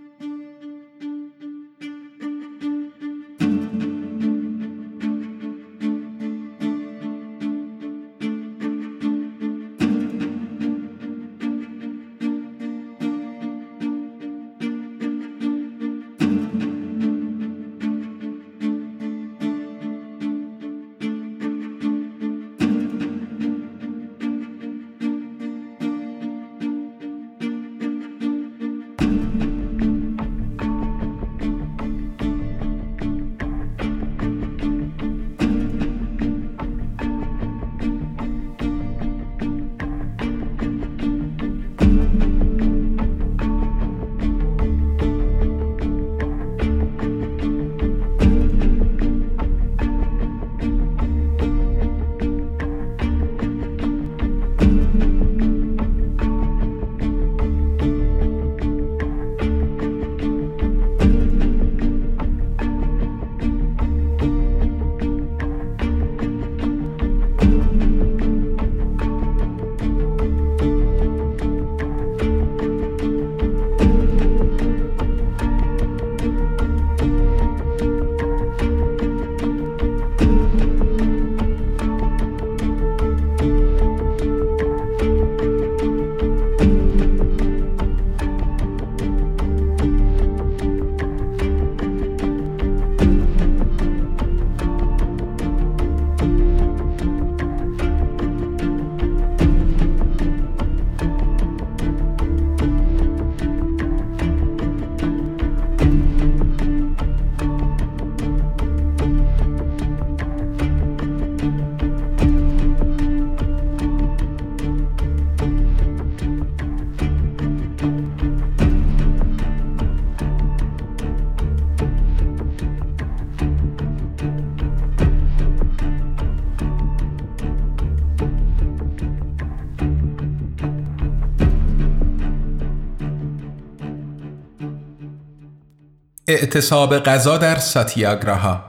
اعتصاب 136.30 136.98
غذا 136.98 137.38
در 137.38 137.56
ساتیاگراها 137.56 138.64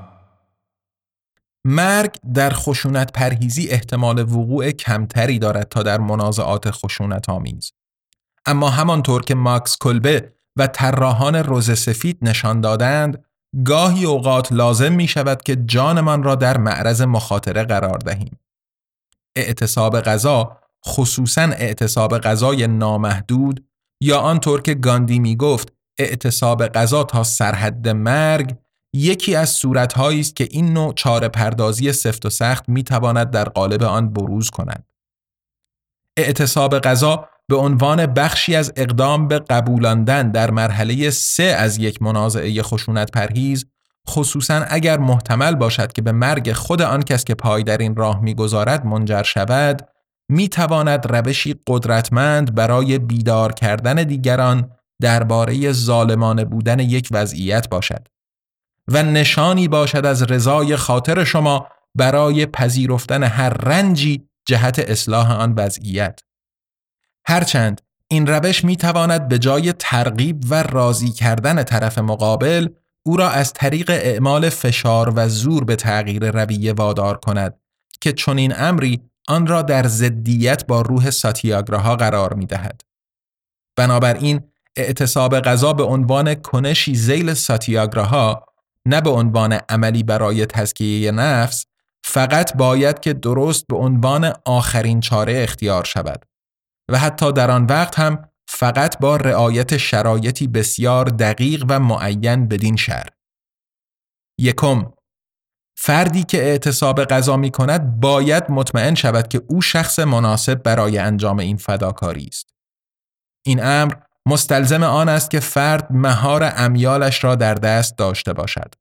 مرگ 1.65 2.15
در 2.34 2.50
خشونت 2.50 3.12
پرهیزی 3.13 3.67
احتمال 3.67 4.19
وقوع 4.19 4.72
کمتری 4.72 5.39
دارد 5.39 5.69
تا 5.69 5.84
در 5.84 5.98
منازعات 5.98 6.72
خشونت 6.72 7.30
آمیز. 7.30 7.72
اما 8.45 8.69
همانطور 8.69 9.22
که 9.22 9.36
ماکس 9.36 9.78
کلبه 9.82 10.34
و 10.56 10.67
طراحان 10.67 11.36
روز 11.36 11.80
سفید 11.80 12.17
نشان 12.22 12.62
دادند، 12.62 13.24
گاهی 13.65 14.06
اوقات 14.06 14.52
لازم 14.52 14.93
می 14.93 15.08
شود 15.08 15.43
که 15.43 15.56
جانمان 15.56 16.24
را 16.24 16.36
در 16.36 16.58
معرض 16.58 17.02
مخاطره 17.02 17.63
قرار 17.63 17.98
دهیم. 17.98 18.39
اعتصاب 19.36 20.02
غذا 20.02 20.58
خصوصا 20.88 21.41
اعتصاب 21.41 22.17
غذای 22.17 22.67
نامحدود 22.67 23.65
یا 24.02 24.19
آنطور 24.19 24.62
که 24.62 24.74
گاندی 24.74 25.19
می 25.19 25.36
گفت 25.36 25.79
اعتصاب 25.99 26.67
غذا 26.67 27.03
تا 27.03 27.23
سرحد 27.23 27.88
مرگ 27.88 28.55
یکی 28.93 29.35
از 29.35 29.49
صورتهایی 29.49 30.19
است 30.19 30.35
که 30.35 30.47
این 30.51 30.73
نوع 30.73 30.93
چاره 30.93 31.27
پردازی 31.27 31.91
سفت 31.91 32.25
و 32.25 32.29
سخت 32.29 32.69
می 32.69 32.83
تواند 32.83 33.29
در 33.29 33.49
قالب 33.49 33.83
آن 33.83 34.13
بروز 34.13 34.49
کند. 34.49 34.85
اعتصاب 36.17 36.79
غذا 36.79 37.29
به 37.47 37.55
عنوان 37.55 38.05
بخشی 38.05 38.55
از 38.55 38.73
اقدام 38.75 39.27
به 39.27 39.39
قبولاندن 39.39 40.31
در 40.31 40.51
مرحله 40.51 41.09
سه 41.09 41.43
از 41.43 41.77
یک 41.77 42.01
منازعه 42.01 42.62
خشونت 42.63 43.12
پرهیز 43.12 43.65
خصوصا 44.09 44.65
اگر 44.67 44.97
محتمل 44.97 45.55
باشد 45.55 45.91
که 45.91 46.01
به 46.01 46.12
مرگ 46.12 46.53
خود 46.53 46.81
آن 46.81 47.03
کس 47.03 47.23
که 47.23 47.35
پای 47.35 47.63
در 47.63 47.77
این 47.77 47.95
راه 47.95 48.21
می‌گذارد 48.21 48.85
منجر 48.85 49.23
شود 49.23 49.88
می 50.29 50.49
تواند 50.49 51.12
روشی 51.12 51.55
قدرتمند 51.67 52.55
برای 52.55 52.99
بیدار 52.99 53.51
کردن 53.53 53.95
دیگران 53.95 54.71
درباره 55.01 55.71
ظالمانه 55.71 56.45
بودن 56.45 56.79
یک 56.79 57.07
وضعیت 57.12 57.69
باشد 57.69 58.07
و 58.88 59.03
نشانی 59.03 59.67
باشد 59.67 60.05
از 60.05 60.23
رضای 60.23 60.75
خاطر 60.75 61.23
شما 61.23 61.67
برای 61.95 62.45
پذیرفتن 62.45 63.23
هر 63.23 63.49
رنجی 63.49 64.29
جهت 64.45 64.79
اصلاح 64.79 65.31
آن 65.31 65.53
وضعیت 65.57 66.19
هرچند 67.25 67.81
این 68.07 68.27
روش 68.27 68.63
می 68.63 68.75
تواند 68.75 69.27
به 69.27 69.39
جای 69.39 69.73
ترغیب 69.73 70.43
و 70.49 70.63
راضی 70.63 71.12
کردن 71.12 71.63
طرف 71.63 71.97
مقابل 71.97 72.67
او 73.05 73.17
را 73.17 73.29
از 73.29 73.53
طریق 73.53 73.89
اعمال 73.89 74.49
فشار 74.49 75.13
و 75.15 75.29
زور 75.29 75.63
به 75.63 75.75
تغییر 75.75 76.31
رویه 76.31 76.73
وادار 76.73 77.17
کند 77.17 77.59
که 78.01 78.13
چنین 78.13 78.53
امری 78.55 79.01
آن 79.27 79.47
را 79.47 79.62
در 79.62 79.88
ضدیت 79.88 80.67
با 80.67 80.81
روح 80.81 81.09
ساتیاگراها 81.09 81.95
قرار 81.95 82.33
می 82.33 82.45
دهد. 82.45 82.81
بنابراین 83.75 84.41
اعتصاب 84.77 85.39
غذا 85.39 85.73
به 85.73 85.84
عنوان 85.84 86.36
کنشی 86.36 86.95
زیل 86.95 87.34
ساتیاگراها 87.34 88.45
نه 88.86 89.01
به 89.01 89.10
عنوان 89.10 89.53
عملی 89.53 90.03
برای 90.03 90.45
تزکیه 90.45 91.12
نفس 91.12 91.65
فقط 92.03 92.58
باید 92.58 92.99
که 92.99 93.13
درست 93.13 93.67
به 93.67 93.75
عنوان 93.75 94.34
آخرین 94.45 94.99
چاره 94.99 95.43
اختیار 95.43 95.84
شود 95.84 96.25
و 96.89 96.97
حتی 96.97 97.32
در 97.32 97.51
آن 97.51 97.65
وقت 97.65 97.99
هم 97.99 98.29
فقط 98.47 98.99
با 98.99 99.15
رعایت 99.15 99.77
شرایطی 99.77 100.47
بسیار 100.47 101.05
دقیق 101.05 101.65
و 101.69 101.79
معین 101.79 102.47
بدین 102.47 102.75
شر. 102.75 103.08
یکم 104.39 104.91
فردی 105.77 106.23
که 106.23 106.43
اعتصاب 106.43 107.03
غذا 107.05 107.38
می 107.38 107.51
کند 107.51 107.99
باید 107.99 108.43
مطمئن 108.49 108.95
شود 108.95 109.27
که 109.27 109.41
او 109.47 109.62
شخص 109.62 109.99
مناسب 109.99 110.63
برای 110.63 110.97
انجام 110.97 111.39
این 111.39 111.58
فداکاری 111.58 112.25
است. 112.25 112.49
این 113.45 113.63
امر 113.63 113.93
مستلزم 114.27 114.84
آن 114.84 115.10
است 115.10 115.32
که 115.32 115.39
فرد 115.39 115.91
مهار 115.91 116.53
امیالش 116.55 117.23
را 117.23 117.36
در 117.36 117.53
دست 117.53 117.97
داشته 117.97 118.34
باشد. 118.34 118.75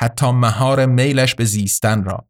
حتی 0.00 0.30
مهار 0.30 0.86
میلش 0.86 1.34
به 1.34 1.44
زیستن 1.44 2.04
را 2.04 2.28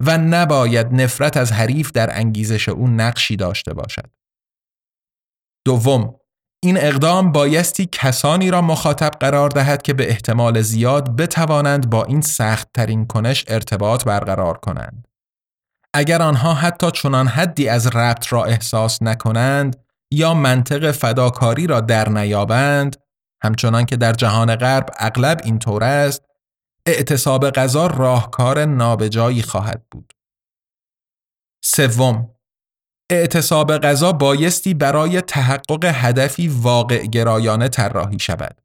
و 0.00 0.18
نباید 0.18 0.86
نفرت 0.92 1.36
از 1.36 1.52
حریف 1.52 1.92
در 1.92 2.18
انگیزش 2.18 2.68
او 2.68 2.88
نقشی 2.88 3.36
داشته 3.36 3.74
باشد. 3.74 4.10
دوم، 5.66 6.14
این 6.62 6.76
اقدام 6.76 7.32
بایستی 7.32 7.88
کسانی 7.92 8.50
را 8.50 8.62
مخاطب 8.62 9.10
قرار 9.20 9.48
دهد 9.48 9.82
که 9.82 9.94
به 9.94 10.10
احتمال 10.10 10.60
زیاد 10.60 11.16
بتوانند 11.16 11.90
با 11.90 12.04
این 12.04 12.20
سخت 12.20 12.68
ترین 12.74 13.06
کنش 13.06 13.44
ارتباط 13.48 14.04
برقرار 14.04 14.58
کنند. 14.58 15.08
اگر 15.94 16.22
آنها 16.22 16.54
حتی 16.54 16.90
چنان 16.90 17.26
حدی 17.26 17.68
از 17.68 17.86
ربط 17.86 18.32
را 18.32 18.44
احساس 18.44 19.02
نکنند 19.02 19.83
یا 20.10 20.34
منطق 20.34 20.90
فداکاری 20.90 21.66
را 21.66 21.80
در 21.80 22.08
نیابند؟ 22.08 22.96
همچنان 23.42 23.84
که 23.86 23.96
در 23.96 24.12
جهان 24.12 24.56
غرب 24.56 24.90
اغلب 24.98 25.40
اینطور 25.44 25.84
است 25.84 26.22
اعتصاب 26.86 27.50
غذا 27.50 27.86
راهکار 27.86 28.64
نابجایی 28.64 29.42
خواهد 29.42 29.86
بود. 29.90 30.12
سوم 31.64 32.30
اعتصاب 33.10 33.78
غذا 33.78 34.12
بایستی 34.12 34.74
برای 34.74 35.20
تحقق 35.20 35.84
هدفی 35.84 36.48
واقع 36.48 37.06
گرایانه 37.06 37.68
طراحی 37.68 38.18
شود. 38.18 38.60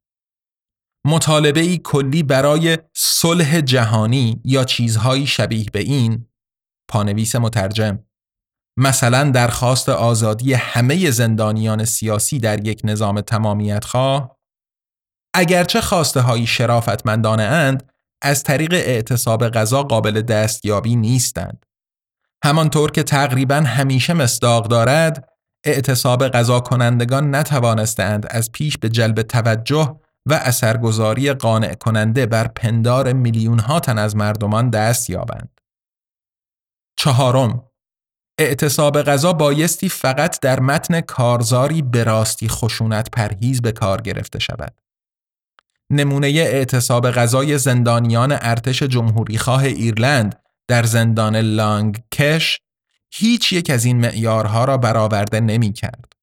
مطالبه 1.05 1.59
ای 1.59 1.77
کلی 1.77 2.23
برای 2.23 2.77
صلح 2.95 3.61
جهانی 3.61 4.41
یا 4.45 4.63
چیزهایی 4.63 5.27
شبیه 5.27 5.65
به 5.73 5.79
این. 5.79 6.25
پانویس 6.89 7.35
مترجم 7.35 7.99
مثلا 8.79 9.31
درخواست 9.31 9.89
آزادی 9.89 10.53
همه 10.53 11.11
زندانیان 11.11 11.85
سیاسی 11.85 12.39
در 12.39 12.67
یک 12.67 12.81
نظام 12.83 13.21
تمامیت 13.21 13.85
خواه 13.85 14.37
اگرچه 15.33 15.81
خواسته 15.81 16.21
هایی 16.21 16.47
شرافتمندانه 16.47 17.43
اند 17.43 17.89
از 18.21 18.43
طریق 18.43 18.73
اعتصاب 18.73 19.49
غذا 19.49 19.83
قابل 19.83 20.21
دستیابی 20.21 20.95
نیستند 20.95 21.65
همانطور 22.43 22.91
که 22.91 23.03
تقریبا 23.03 23.55
همیشه 23.55 24.13
مصداق 24.13 24.67
دارد 24.67 25.29
اعتصاب 25.65 26.27
غذا 26.27 26.59
کنندگان 26.59 27.35
نتوانستند 27.35 28.25
از 28.29 28.51
پیش 28.51 28.77
به 28.77 28.89
جلب 28.89 29.21
توجه 29.21 29.99
و 30.25 30.33
اثرگذاری 30.33 31.33
قانع 31.33 31.73
کننده 31.73 32.25
بر 32.25 32.47
پندار 32.47 33.13
میلیون 33.13 33.59
ها 33.59 33.79
تن 33.79 33.97
از 33.97 34.15
مردمان 34.15 34.69
دست 34.69 35.09
یابند. 35.09 35.61
چهارم 36.97 37.68
اعتصاب 38.39 39.01
غذا 39.01 39.33
بایستی 39.33 39.89
فقط 39.89 40.39
در 40.39 40.59
متن 40.59 41.01
کارزاری 41.01 41.81
به 41.81 42.03
راستی 42.03 42.49
خشونت 42.49 43.11
پرهیز 43.11 43.61
به 43.61 43.71
کار 43.71 44.01
گرفته 44.01 44.39
شود. 44.39 44.73
نمونه 45.89 46.27
اعتصاب 46.27 47.11
غذای 47.11 47.57
زندانیان 47.57 48.37
ارتش 48.41 48.83
جمهوریخواه 48.83 49.63
ایرلند 49.63 50.35
در 50.67 50.83
زندان 50.83 51.35
لانگ 51.35 52.03
کش 52.11 52.59
هیچ 53.11 53.53
یک 53.53 53.69
از 53.69 53.85
این 53.85 53.97
معیارها 53.97 54.65
را 54.65 54.77
برآورده 54.77 55.39
نمی 55.39 55.73
کرد. 55.73 56.13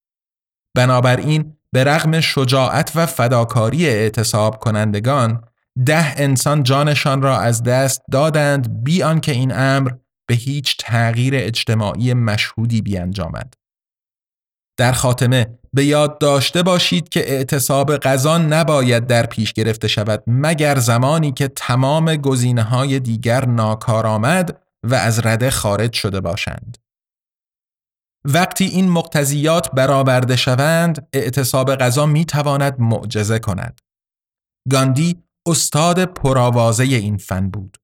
بنابراین 0.74 1.56
به 1.72 1.84
رغم 1.84 2.20
شجاعت 2.20 2.92
و 2.94 3.06
فداکاری 3.06 3.86
اعتصاب 3.86 4.58
کنندگان 4.58 5.44
ده 5.86 6.14
انسان 6.16 6.62
جانشان 6.62 7.22
را 7.22 7.38
از 7.38 7.62
دست 7.62 8.02
دادند 8.12 8.84
بی 8.84 9.02
آنکه 9.02 9.32
این 9.32 9.52
امر 9.54 9.90
به 10.26 10.34
هیچ 10.34 10.76
تغییر 10.78 11.34
اجتماعی 11.36 12.14
مشهودی 12.14 12.82
بیانجامد. 12.82 13.54
در 14.78 14.92
خاتمه 14.92 15.58
به 15.72 15.84
یاد 15.84 16.18
داشته 16.18 16.62
باشید 16.62 17.08
که 17.08 17.32
اعتصاب 17.32 17.96
غذا 17.96 18.38
نباید 18.38 19.06
در 19.06 19.26
پیش 19.26 19.52
گرفته 19.52 19.88
شود 19.88 20.22
مگر 20.26 20.78
زمانی 20.78 21.32
که 21.32 21.48
تمام 21.48 22.16
گزینه 22.16 22.62
های 22.62 23.00
دیگر 23.00 23.46
ناکارآمد 23.46 24.62
و 24.82 24.94
از 24.94 25.26
رده 25.26 25.50
خارج 25.50 25.92
شده 25.92 26.20
باشند. 26.20 26.78
وقتی 28.24 28.64
این 28.64 28.90
مقتضیات 28.90 29.70
برآورده 29.70 30.36
شوند، 30.36 31.08
اعتصاب 31.12 31.74
غذا 31.74 32.06
می 32.06 32.24
تواند 32.24 32.80
معجزه 32.80 33.38
کند. 33.38 33.80
گاندی 34.70 35.22
استاد 35.46 36.04
پرآوازه 36.04 36.84
این 36.84 37.16
فن 37.16 37.50
بود. 37.50 37.76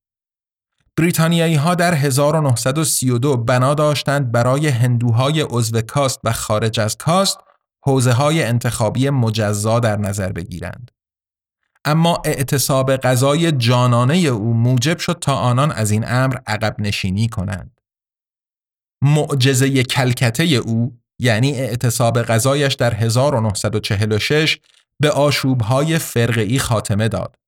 بریتانیایی 1.03 1.55
ها 1.55 1.75
در 1.75 1.95
1932 1.95 3.37
بنا 3.37 3.75
داشتند 3.75 4.33
برای 4.33 4.69
هندوهای 4.69 5.41
عضو 5.41 5.81
کاست 5.81 6.21
و 6.25 6.33
خارج 6.33 6.81
از 6.81 6.97
کاست 6.97 7.38
حوزه 7.85 8.12
های 8.12 8.43
انتخابی 8.43 9.11
مجزا 9.11 9.81
در 9.81 9.97
نظر 9.97 10.33
بگیرند. 10.33 10.91
اما 11.85 12.23
اعتصاب 12.25 12.97
غذای 12.97 13.53
جانانه 13.53 14.15
او 14.15 14.55
موجب 14.55 14.99
شد 14.99 15.19
تا 15.21 15.35
آنان 15.35 15.73
از 15.73 15.91
این 15.91 16.05
امر 16.07 16.37
عقب 16.47 16.77
نشینی 16.79 17.29
کنند. 17.29 17.81
معجزه 19.03 19.83
کلکته 19.83 20.45
او 20.45 20.99
یعنی 21.19 21.53
اعتصاب 21.53 22.23
غذایش 22.23 22.75
در 22.75 22.95
1946 22.95 24.59
به 25.01 25.11
آشوبهای 25.11 25.99
فرقی 25.99 26.59
خاتمه 26.59 27.09
داد. 27.09 27.42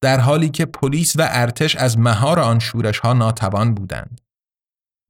در 0.00 0.20
حالی 0.20 0.48
که 0.48 0.66
پلیس 0.66 1.16
و 1.16 1.28
ارتش 1.30 1.76
از 1.76 1.98
مهار 1.98 2.40
آن 2.40 2.58
شورش 2.58 2.98
ها 2.98 3.12
ناتوان 3.12 3.74
بودند. 3.74 4.20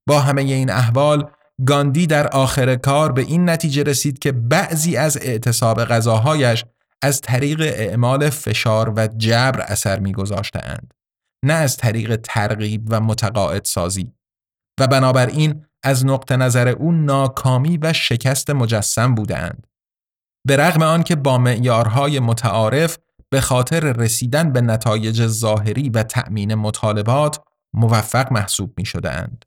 با 0.08 0.20
همه 0.20 0.42
این 0.42 0.70
احوال 0.70 1.30
گاندی 1.66 2.06
در 2.06 2.28
آخر 2.28 2.76
کار 2.76 3.12
به 3.12 3.22
این 3.22 3.48
نتیجه 3.48 3.82
رسید 3.82 4.18
که 4.18 4.32
بعضی 4.32 4.96
از 4.96 5.16
اعتصاب 5.16 5.84
غذاهایش 5.84 6.64
از 7.02 7.20
طریق 7.20 7.60
اعمال 7.60 8.30
فشار 8.30 8.92
و 8.96 9.06
جبر 9.06 9.60
اثر 9.60 9.98
میگذاشتهاند 9.98 10.94
نه 11.44 11.52
از 11.52 11.76
طریق 11.76 12.16
ترغیب 12.16 12.86
و 12.90 13.00
متقاعد 13.00 13.64
سازی 13.64 14.12
و 14.80 14.86
بنابراین 14.86 15.64
از 15.82 16.06
نقطه 16.06 16.36
نظر 16.36 16.68
او 16.68 16.92
ناکامی 16.92 17.78
و 17.82 17.92
شکست 17.92 18.50
مجسم 18.50 19.14
بودند. 19.14 19.66
به 20.46 20.56
رغم 20.56 20.82
آنکه 20.82 21.16
با 21.16 21.38
معیارهای 21.38 22.20
متعارف 22.20 22.98
به 23.30 23.40
خاطر 23.40 23.92
رسیدن 23.92 24.52
به 24.52 24.60
نتایج 24.60 25.26
ظاهری 25.26 25.88
و 25.88 26.02
تأمین 26.02 26.54
مطالبات 26.54 27.40
موفق 27.74 28.32
محسوب 28.32 28.74
می 28.76 28.84
شدند. 28.84 29.44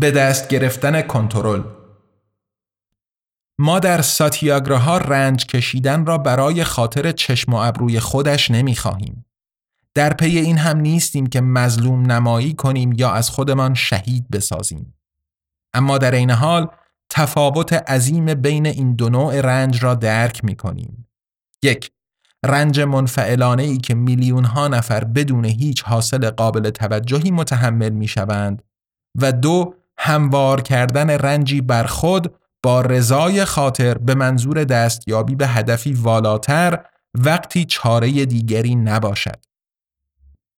به 0.00 0.10
دست 0.10 0.48
گرفتن 0.48 1.02
کنترل 1.02 1.62
ما 3.58 3.78
در 3.78 4.02
ساتیاگراها 4.02 4.98
رنج 4.98 5.46
کشیدن 5.46 6.06
را 6.06 6.18
برای 6.18 6.64
خاطر 6.64 7.12
چشم 7.12 7.52
و 7.52 7.56
ابروی 7.56 8.00
خودش 8.00 8.50
نمی 8.50 8.76
خواهیم. 8.76 9.24
در 9.94 10.12
پی 10.12 10.38
این 10.38 10.58
هم 10.58 10.80
نیستیم 10.80 11.26
که 11.26 11.40
مظلوم 11.40 12.12
نمایی 12.12 12.54
کنیم 12.54 12.92
یا 12.92 13.10
از 13.12 13.30
خودمان 13.30 13.74
شهید 13.74 14.30
بسازیم. 14.30 14.94
اما 15.74 15.98
در 15.98 16.14
این 16.14 16.30
حال 16.30 16.68
تفاوت 17.10 17.72
عظیم 17.72 18.34
بین 18.34 18.66
این 18.66 18.94
دو 18.94 19.08
نوع 19.08 19.40
رنج 19.40 19.84
را 19.84 19.94
درک 19.94 20.44
می 20.44 20.56
کنیم. 20.56 21.08
یک 21.62 21.90
رنج 22.44 22.80
منفعلانه 22.80 23.62
ای 23.62 23.78
که 23.78 23.94
میلیون 23.94 24.44
ها 24.44 24.68
نفر 24.68 25.04
بدون 25.04 25.44
هیچ 25.44 25.82
حاصل 25.82 26.30
قابل 26.30 26.70
توجهی 26.70 27.30
متحمل 27.30 27.90
می 27.90 28.08
شوند 28.08 28.62
و 29.20 29.32
دو 29.32 29.74
هموار 29.98 30.60
کردن 30.60 31.10
رنجی 31.10 31.60
بر 31.60 31.84
خود 31.84 32.34
با 32.62 32.80
رضای 32.80 33.44
خاطر 33.44 33.98
به 33.98 34.14
منظور 34.14 34.64
دستیابی 34.64 35.34
به 35.34 35.46
هدفی 35.46 35.92
والاتر 35.92 36.84
وقتی 37.14 37.64
چاره 37.64 38.26
دیگری 38.26 38.74
نباشد. 38.74 39.44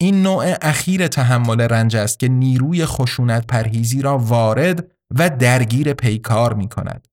این 0.01 0.23
نوع 0.23 0.55
اخیر 0.63 1.07
تحمل 1.07 1.61
رنج 1.61 1.97
است 1.97 2.19
که 2.19 2.29
نیروی 2.29 2.87
خشونت 2.87 3.47
پرهیزی 3.47 4.03
را 4.03 4.19
وارد 4.19 4.91
و 5.19 5.31
درگیر 5.31 5.93
پیکار 5.93 6.55
می 6.55 6.69
کند. 6.69 7.09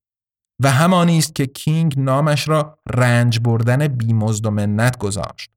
و 0.64 0.72
همانی 0.72 1.18
است 1.18 1.36
که 1.36 1.46
کینگ 1.46 2.00
نامش 2.00 2.48
را 2.48 2.80
رنج 2.90 3.40
بردن 3.40 3.88
بیمزد 3.88 4.46
و 4.46 4.52
منت 4.52 4.98
گذاشت. 4.98 5.52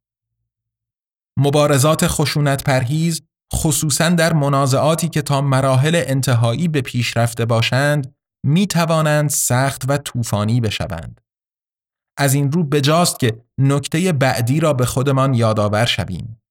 مبارزات 1.36 2.06
خشونت 2.06 2.64
پرهیز 2.64 3.22
خصوصا 3.54 4.08
در 4.08 4.32
منازعاتی 4.32 5.08
که 5.08 5.22
تا 5.22 5.40
مراحل 5.40 6.02
انتهایی 6.06 6.68
به 6.68 6.80
پیش 6.80 7.16
رفته 7.16 7.44
باشند 7.44 8.14
می 8.46 8.66
توانند 8.66 9.30
سخت 9.30 9.82
و 9.88 9.98
طوفانی 9.98 10.60
بشوند. 10.60 11.20
از 12.18 12.34
این 12.34 12.52
رو 12.52 12.64
بجاست 12.64 13.20
که 13.20 13.44
نکته 13.58 14.12
بعدی 14.12 14.60
را 14.60 14.72
به 14.72 14.86
خودمان 14.86 15.34
یادآور 15.34 15.86
شویم. 15.86 16.42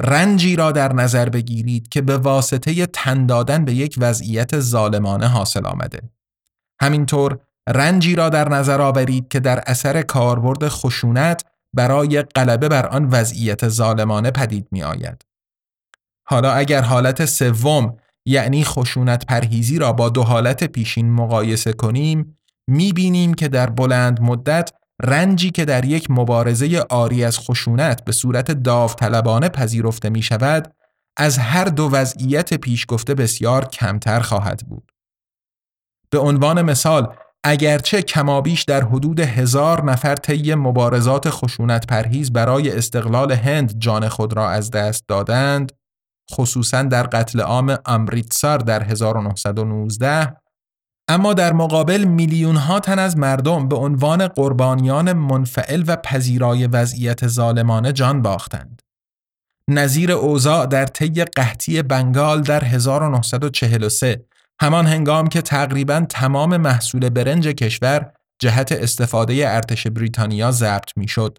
رنجی 0.00 0.56
را 0.56 0.72
در 0.72 0.92
نظر 0.92 1.28
بگیرید 1.28 1.88
که 1.88 2.02
به 2.02 2.16
واسطه 2.16 2.86
تن 2.86 3.26
دادن 3.26 3.64
به 3.64 3.74
یک 3.74 3.96
وضعیت 3.98 4.60
ظالمانه 4.60 5.26
حاصل 5.26 5.66
آمده. 5.66 6.10
همینطور 6.80 7.38
رنجی 7.68 8.14
را 8.14 8.28
در 8.28 8.48
نظر 8.48 8.80
آورید 8.80 9.28
که 9.28 9.40
در 9.40 9.62
اثر 9.66 10.02
کاربرد 10.02 10.68
خشونت 10.68 11.44
برای 11.74 12.22
غلبه 12.22 12.68
بر 12.68 12.86
آن 12.86 13.04
وضعیت 13.04 13.68
ظالمانه 13.68 14.30
پدید 14.30 14.68
می 14.70 14.82
آید. 14.82 15.31
حالا 16.32 16.52
اگر 16.52 16.82
حالت 16.82 17.24
سوم 17.24 17.96
یعنی 18.26 18.64
خشونت 18.64 19.26
پرهیزی 19.26 19.78
را 19.78 19.92
با 19.92 20.08
دو 20.08 20.22
حالت 20.22 20.64
پیشین 20.64 21.12
مقایسه 21.12 21.72
کنیم 21.72 22.38
بینیم 22.94 23.34
که 23.34 23.48
در 23.48 23.70
بلند 23.70 24.20
مدت 24.20 24.70
رنجی 25.02 25.50
که 25.50 25.64
در 25.64 25.84
یک 25.84 26.10
مبارزه 26.10 26.84
آری 26.90 27.24
از 27.24 27.38
خشونت 27.38 28.04
به 28.04 28.12
صورت 28.12 28.50
داوطلبانه 28.50 29.48
پذیرفته 29.48 30.10
می 30.10 30.22
شود 30.22 30.74
از 31.16 31.38
هر 31.38 31.64
دو 31.64 31.88
وضعیت 31.92 32.54
پیش 32.54 32.86
گفته 32.88 33.14
بسیار 33.14 33.64
کمتر 33.64 34.20
خواهد 34.20 34.62
بود. 34.68 34.92
به 36.10 36.18
عنوان 36.18 36.62
مثال 36.62 37.14
اگرچه 37.44 38.02
کمابیش 38.02 38.62
در 38.62 38.84
حدود 38.84 39.20
هزار 39.20 39.84
نفر 39.84 40.14
طی 40.14 40.54
مبارزات 40.54 41.30
خشونت 41.30 41.86
پرهیز 41.86 42.32
برای 42.32 42.70
استقلال 42.70 43.32
هند 43.32 43.78
جان 43.78 44.08
خود 44.08 44.32
را 44.32 44.50
از 44.50 44.70
دست 44.70 45.04
دادند 45.08 45.72
خصوصا 46.30 46.82
در 46.82 47.02
قتل 47.02 47.40
عام 47.40 47.76
امریتسار 47.86 48.58
در 48.58 48.82
1919 48.82 50.36
اما 51.08 51.34
در 51.34 51.52
مقابل 51.52 52.04
میلیون 52.04 52.56
ها 52.56 52.80
تن 52.80 52.98
از 52.98 53.16
مردم 53.16 53.68
به 53.68 53.76
عنوان 53.76 54.28
قربانیان 54.28 55.12
منفعل 55.12 55.84
و 55.86 55.96
پذیرای 55.96 56.66
وضعیت 56.66 57.26
ظالمانه 57.26 57.92
جان 57.92 58.22
باختند. 58.22 58.82
نظیر 59.68 60.12
اوضاع 60.12 60.66
در 60.66 60.86
طی 60.86 61.24
قحطی 61.24 61.82
بنگال 61.82 62.42
در 62.42 62.64
1943 62.64 64.24
همان 64.60 64.86
هنگام 64.86 65.28
که 65.28 65.42
تقریبا 65.42 66.06
تمام 66.08 66.56
محصول 66.56 67.08
برنج 67.08 67.48
کشور 67.48 68.12
جهت 68.38 68.72
استفاده 68.72 69.48
ارتش 69.48 69.86
بریتانیا 69.86 70.50
ضبط 70.50 70.90
می‌شد. 70.96 71.38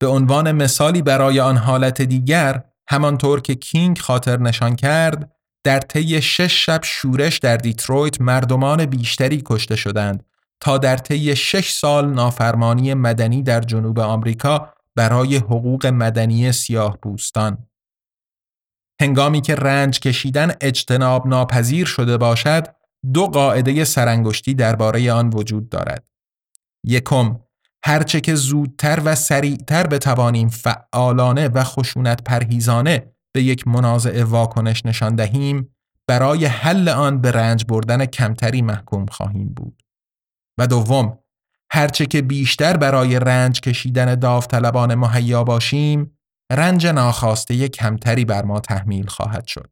به 0.00 0.06
عنوان 0.06 0.52
مثالی 0.52 1.02
برای 1.02 1.40
آن 1.40 1.56
حالت 1.56 2.02
دیگر 2.02 2.64
همانطور 2.90 3.40
که 3.40 3.54
کینگ 3.54 3.98
خاطر 3.98 4.40
نشان 4.40 4.76
کرد 4.76 5.32
در 5.64 5.80
طی 5.80 6.22
شش 6.22 6.66
شب 6.66 6.80
شورش 6.84 7.38
در 7.38 7.56
دیترویت 7.56 8.20
مردمان 8.20 8.86
بیشتری 8.86 9.42
کشته 9.46 9.76
شدند 9.76 10.24
تا 10.60 10.78
در 10.78 10.96
طی 10.96 11.36
شش 11.36 11.72
سال 11.72 12.10
نافرمانی 12.10 12.94
مدنی 12.94 13.42
در 13.42 13.60
جنوب 13.60 13.98
آمریکا 13.98 14.74
برای 14.96 15.36
حقوق 15.36 15.86
مدنی 15.86 16.52
سیاه 16.52 16.96
پوستان. 16.96 17.66
هنگامی 19.00 19.40
که 19.40 19.54
رنج 19.54 20.00
کشیدن 20.00 20.54
اجتناب 20.60 21.26
ناپذیر 21.26 21.86
شده 21.86 22.16
باشد، 22.16 22.66
دو 23.14 23.26
قاعده 23.26 23.84
سرانگشتی 23.84 24.54
درباره 24.54 25.12
آن 25.12 25.30
وجود 25.30 25.68
دارد. 25.68 26.04
یکم 26.84 27.40
هرچه 27.84 28.20
که 28.20 28.34
زودتر 28.34 29.02
و 29.04 29.14
سریعتر 29.14 29.86
بتوانیم 29.86 30.48
فعالانه 30.48 31.48
و 31.48 31.64
خشونت 31.64 32.24
پرهیزانه 32.24 33.12
به 33.34 33.42
یک 33.42 33.68
منازعه 33.68 34.24
واکنش 34.24 34.86
نشان 34.86 35.14
دهیم 35.14 35.74
برای 36.08 36.46
حل 36.46 36.88
آن 36.88 37.20
به 37.20 37.30
رنج 37.30 37.64
بردن 37.68 38.06
کمتری 38.06 38.62
محکوم 38.62 39.06
خواهیم 39.06 39.48
بود. 39.48 39.82
و 40.58 40.66
دوم، 40.66 41.18
هرچه 41.72 42.06
که 42.06 42.22
بیشتر 42.22 42.76
برای 42.76 43.18
رنج 43.18 43.60
کشیدن 43.60 44.14
داوطلبانه 44.14 44.94
مهیا 44.94 45.44
باشیم، 45.44 46.18
رنج 46.52 46.86
ناخواسته 46.86 47.68
کمتری 47.68 48.24
بر 48.24 48.44
ما 48.44 48.60
تحمیل 48.60 49.06
خواهد 49.06 49.46
شد. 49.46 49.70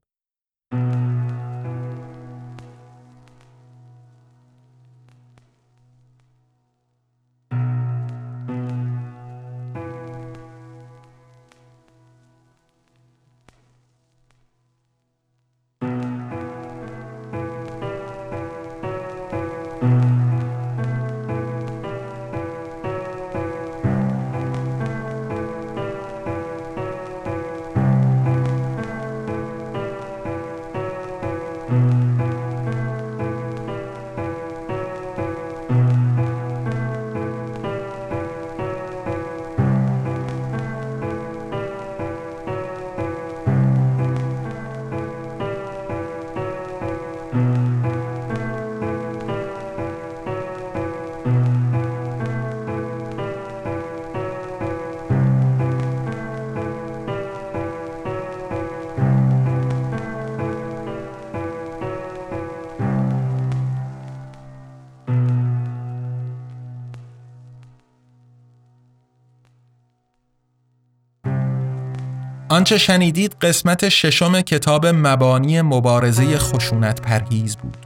آنچه 72.59 72.79
شنیدید 72.79 73.37
قسمت 73.41 73.89
ششم 73.89 74.41
کتاب 74.41 74.87
مبانی 74.87 75.63
مبارزه 75.63 76.39
خشونت 76.39 77.03
پرهیز 77.03 77.57
بود. 77.57 77.77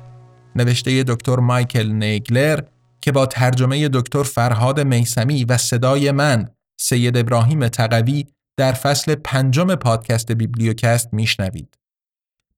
نوشته 0.56 1.04
دکتر 1.08 1.36
مایکل 1.36 1.88
نیگلر 1.92 2.60
که 3.00 3.12
با 3.12 3.26
ترجمه 3.26 3.88
دکتر 3.88 4.22
فرهاد 4.22 4.80
میسمی 4.80 5.44
و 5.44 5.56
صدای 5.58 6.10
من 6.10 6.48
سید 6.80 7.16
ابراهیم 7.16 7.68
تقوی 7.68 8.26
در 8.56 8.72
فصل 8.72 9.14
پنجم 9.14 9.74
پادکست 9.74 10.32
بیبلیوکست 10.32 11.08
میشنوید. 11.14 11.78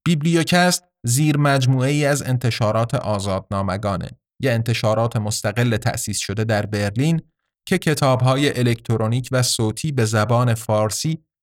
بیبلیوکست 0.05 0.83
زیر 1.05 1.37
مجموعه 1.37 1.89
ای 1.89 2.05
از 2.05 2.21
انتشارات 2.21 2.95
آزادنامگانه 2.95 4.09
یا 4.41 4.53
انتشارات 4.53 5.17
مستقل 5.17 5.77
تأسیس 5.77 6.17
شده 6.19 6.43
در 6.43 6.65
برلین 6.65 7.21
که 7.67 7.77
کتابهای 7.77 8.59
الکترونیک 8.59 9.29
و 9.31 9.43
صوتی 9.43 9.91
به 9.91 10.05
زبان 10.05 10.53
فارسی 10.53 11.25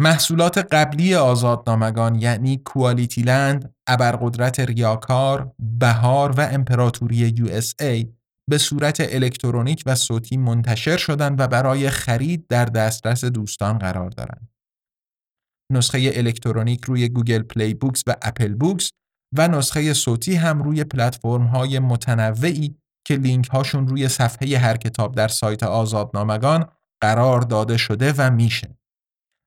محصولات 0.00 0.58
قبلی 0.58 1.14
آزادنامگان 1.14 2.14
یعنی 2.14 2.56
QualityLand، 2.56 3.74
ابرقدرت 3.86 4.60
ریاکار، 4.60 5.52
بهار 5.58 6.30
و 6.30 6.40
امپراتوری 6.40 7.16
USA 7.16 8.12
به 8.50 8.58
صورت 8.58 8.96
الکترونیک 9.00 9.82
و 9.86 9.94
صوتی 9.94 10.36
منتشر 10.36 10.96
شدند 10.96 11.40
و 11.40 11.46
برای 11.46 11.90
خرید 11.90 12.46
در 12.46 12.64
دسترس 12.64 13.24
دوستان 13.24 13.78
قرار 13.78 14.10
دارند. 14.10 14.48
نسخه 15.72 16.10
الکترونیک 16.14 16.84
روی 16.84 17.08
Google 17.08 17.42
Play 17.42 17.74
Books 17.74 18.02
و 18.06 18.14
Apple 18.22 18.54
Books 18.54 18.90
و 19.36 19.48
نسخه 19.48 19.92
صوتی 19.92 20.34
هم 20.34 20.62
روی 20.62 20.84
پلتفرم 20.84 21.46
های 21.46 21.78
متنوعی 21.78 22.76
که 23.06 23.16
لینک 23.16 23.48
هاشون 23.48 23.88
روی 23.88 24.08
صفحه 24.08 24.58
هر 24.58 24.76
کتاب 24.76 25.14
در 25.14 25.28
سایت 25.28 25.62
آزادنامگان 25.62 26.66
قرار 27.00 27.40
داده 27.40 27.76
شده 27.76 28.12
و 28.18 28.30
میشه. 28.30 28.76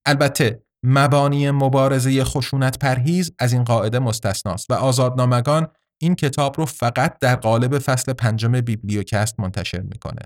البته 0.08 0.64
مبانی 0.84 1.52
مبارزه 1.52 2.24
خشونت 2.24 2.80
پرهیز 2.80 3.32
از 3.40 3.54
این 3.54 3.64
قاعده 3.64 4.00
مستثناست 4.00 4.72
و 4.72 4.74
آزادنامگان 4.74 5.68
این 6.02 6.16
کتاب 6.16 6.58
رو 6.58 6.66
فقط 6.66 7.20
در 7.20 7.36
قالب 7.36 7.78
فصل 7.78 8.14
پنجم 8.14 8.62
بیبلیوکست 8.62 9.40
منتشر 9.40 9.82
می‌کنه. 9.82 10.22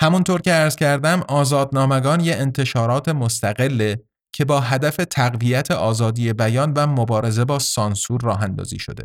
همونطور 0.00 0.40
که 0.40 0.52
عرض 0.52 0.76
کردم 0.76 1.22
آزادنامگان 1.28 2.20
یه 2.20 2.36
انتشارات 2.36 3.08
مستقله 3.08 4.02
که 4.34 4.44
با 4.44 4.60
هدف 4.60 4.96
تقویت 4.96 5.70
آزادی 5.70 6.32
بیان 6.32 6.72
و 6.72 6.86
مبارزه 6.86 7.44
با 7.44 7.58
سانسور 7.58 8.20
راه 8.20 8.42
اندازی 8.42 8.78
شده 8.78 9.04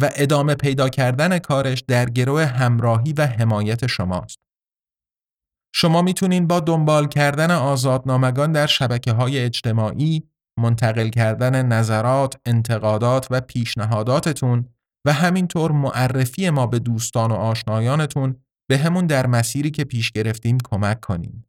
و 0.00 0.10
ادامه 0.16 0.54
پیدا 0.54 0.88
کردن 0.88 1.38
کارش 1.38 1.84
در 1.88 2.10
گروه 2.10 2.44
همراهی 2.44 3.12
و 3.12 3.26
حمایت 3.26 3.86
شماست. 3.86 4.38
شما 5.74 6.02
می‌تونین 6.02 6.46
با 6.46 6.60
دنبال 6.60 7.08
کردن 7.08 7.50
آزادنامگان 7.50 8.52
در 8.52 8.66
شبکه 8.66 9.12
های 9.12 9.38
اجتماعی، 9.38 10.22
منتقل 10.58 11.08
کردن 11.08 11.66
نظرات، 11.66 12.34
انتقادات 12.46 13.26
و 13.30 13.40
پیشنهاداتتون 13.40 14.68
و 15.06 15.12
همینطور 15.12 15.72
معرفی 15.72 16.50
ما 16.50 16.66
به 16.66 16.78
دوستان 16.78 17.30
و 17.30 17.34
آشنایانتون 17.34 18.36
به 18.70 18.78
همون 18.78 19.06
در 19.06 19.26
مسیری 19.26 19.70
که 19.70 19.84
پیش 19.84 20.12
گرفتیم 20.12 20.58
کمک 20.64 21.00
کنیم. 21.00 21.44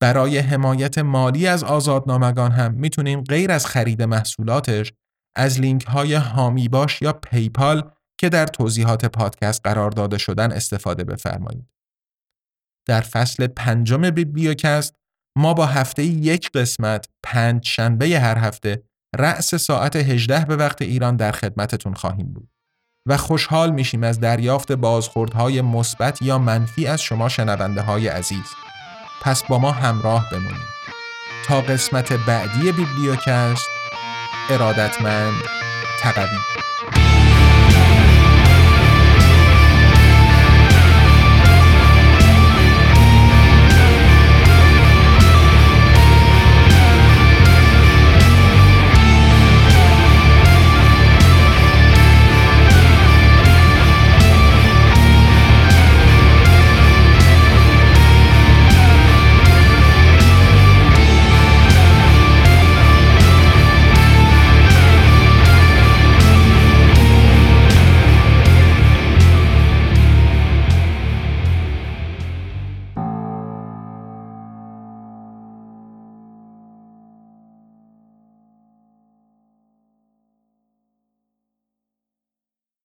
برای 0.00 0.38
حمایت 0.38 0.98
مالی 0.98 1.46
از 1.46 1.64
آزادنامگان 1.64 2.52
هم 2.52 2.74
می‌تونیم 2.74 3.20
غیر 3.20 3.52
از 3.52 3.66
خرید 3.66 4.02
محصولاتش 4.02 4.92
از 5.36 5.60
لینک 5.60 5.84
های 5.84 6.14
هامی 6.14 6.68
باش 6.68 7.02
یا 7.02 7.12
پیپال 7.12 7.90
که 8.20 8.28
در 8.28 8.46
توضیحات 8.46 9.04
پادکست 9.04 9.60
قرار 9.64 9.90
داده 9.90 10.18
شدن 10.18 10.52
استفاده 10.52 11.04
بفرمایید. 11.04 11.66
در 12.88 13.00
فصل 13.00 13.46
پنجم 13.46 14.10
بیبلیوکست 14.10 14.94
ما 15.38 15.54
با 15.54 15.66
هفته 15.66 16.04
یک 16.04 16.50
قسمت 16.50 17.06
پنج 17.22 17.66
شنبه 17.66 18.20
هر 18.20 18.38
هفته 18.38 18.82
رأس 19.16 19.54
ساعت 19.54 19.96
18 19.96 20.44
به 20.44 20.56
وقت 20.56 20.82
ایران 20.82 21.16
در 21.16 21.32
خدمتتون 21.32 21.94
خواهیم 21.94 22.32
بود 22.32 22.48
و 23.08 23.16
خوشحال 23.16 23.70
میشیم 23.70 24.02
از 24.02 24.20
دریافت 24.20 24.72
بازخوردهای 24.72 25.60
مثبت 25.60 26.22
یا 26.22 26.38
منفی 26.38 26.86
از 26.86 27.02
شما 27.02 27.28
شنونده 27.28 27.82
های 27.82 28.08
عزیز. 28.08 28.46
پس 29.22 29.44
با 29.44 29.58
ما 29.58 29.72
همراه 29.72 30.30
بمونید 30.30 30.72
تا 31.44 31.60
قسمت 31.60 32.12
بعدی 32.12 32.72
بیبلیوکست 32.72 33.66
ارادتمند 34.50 35.42
تقوی 36.00 36.71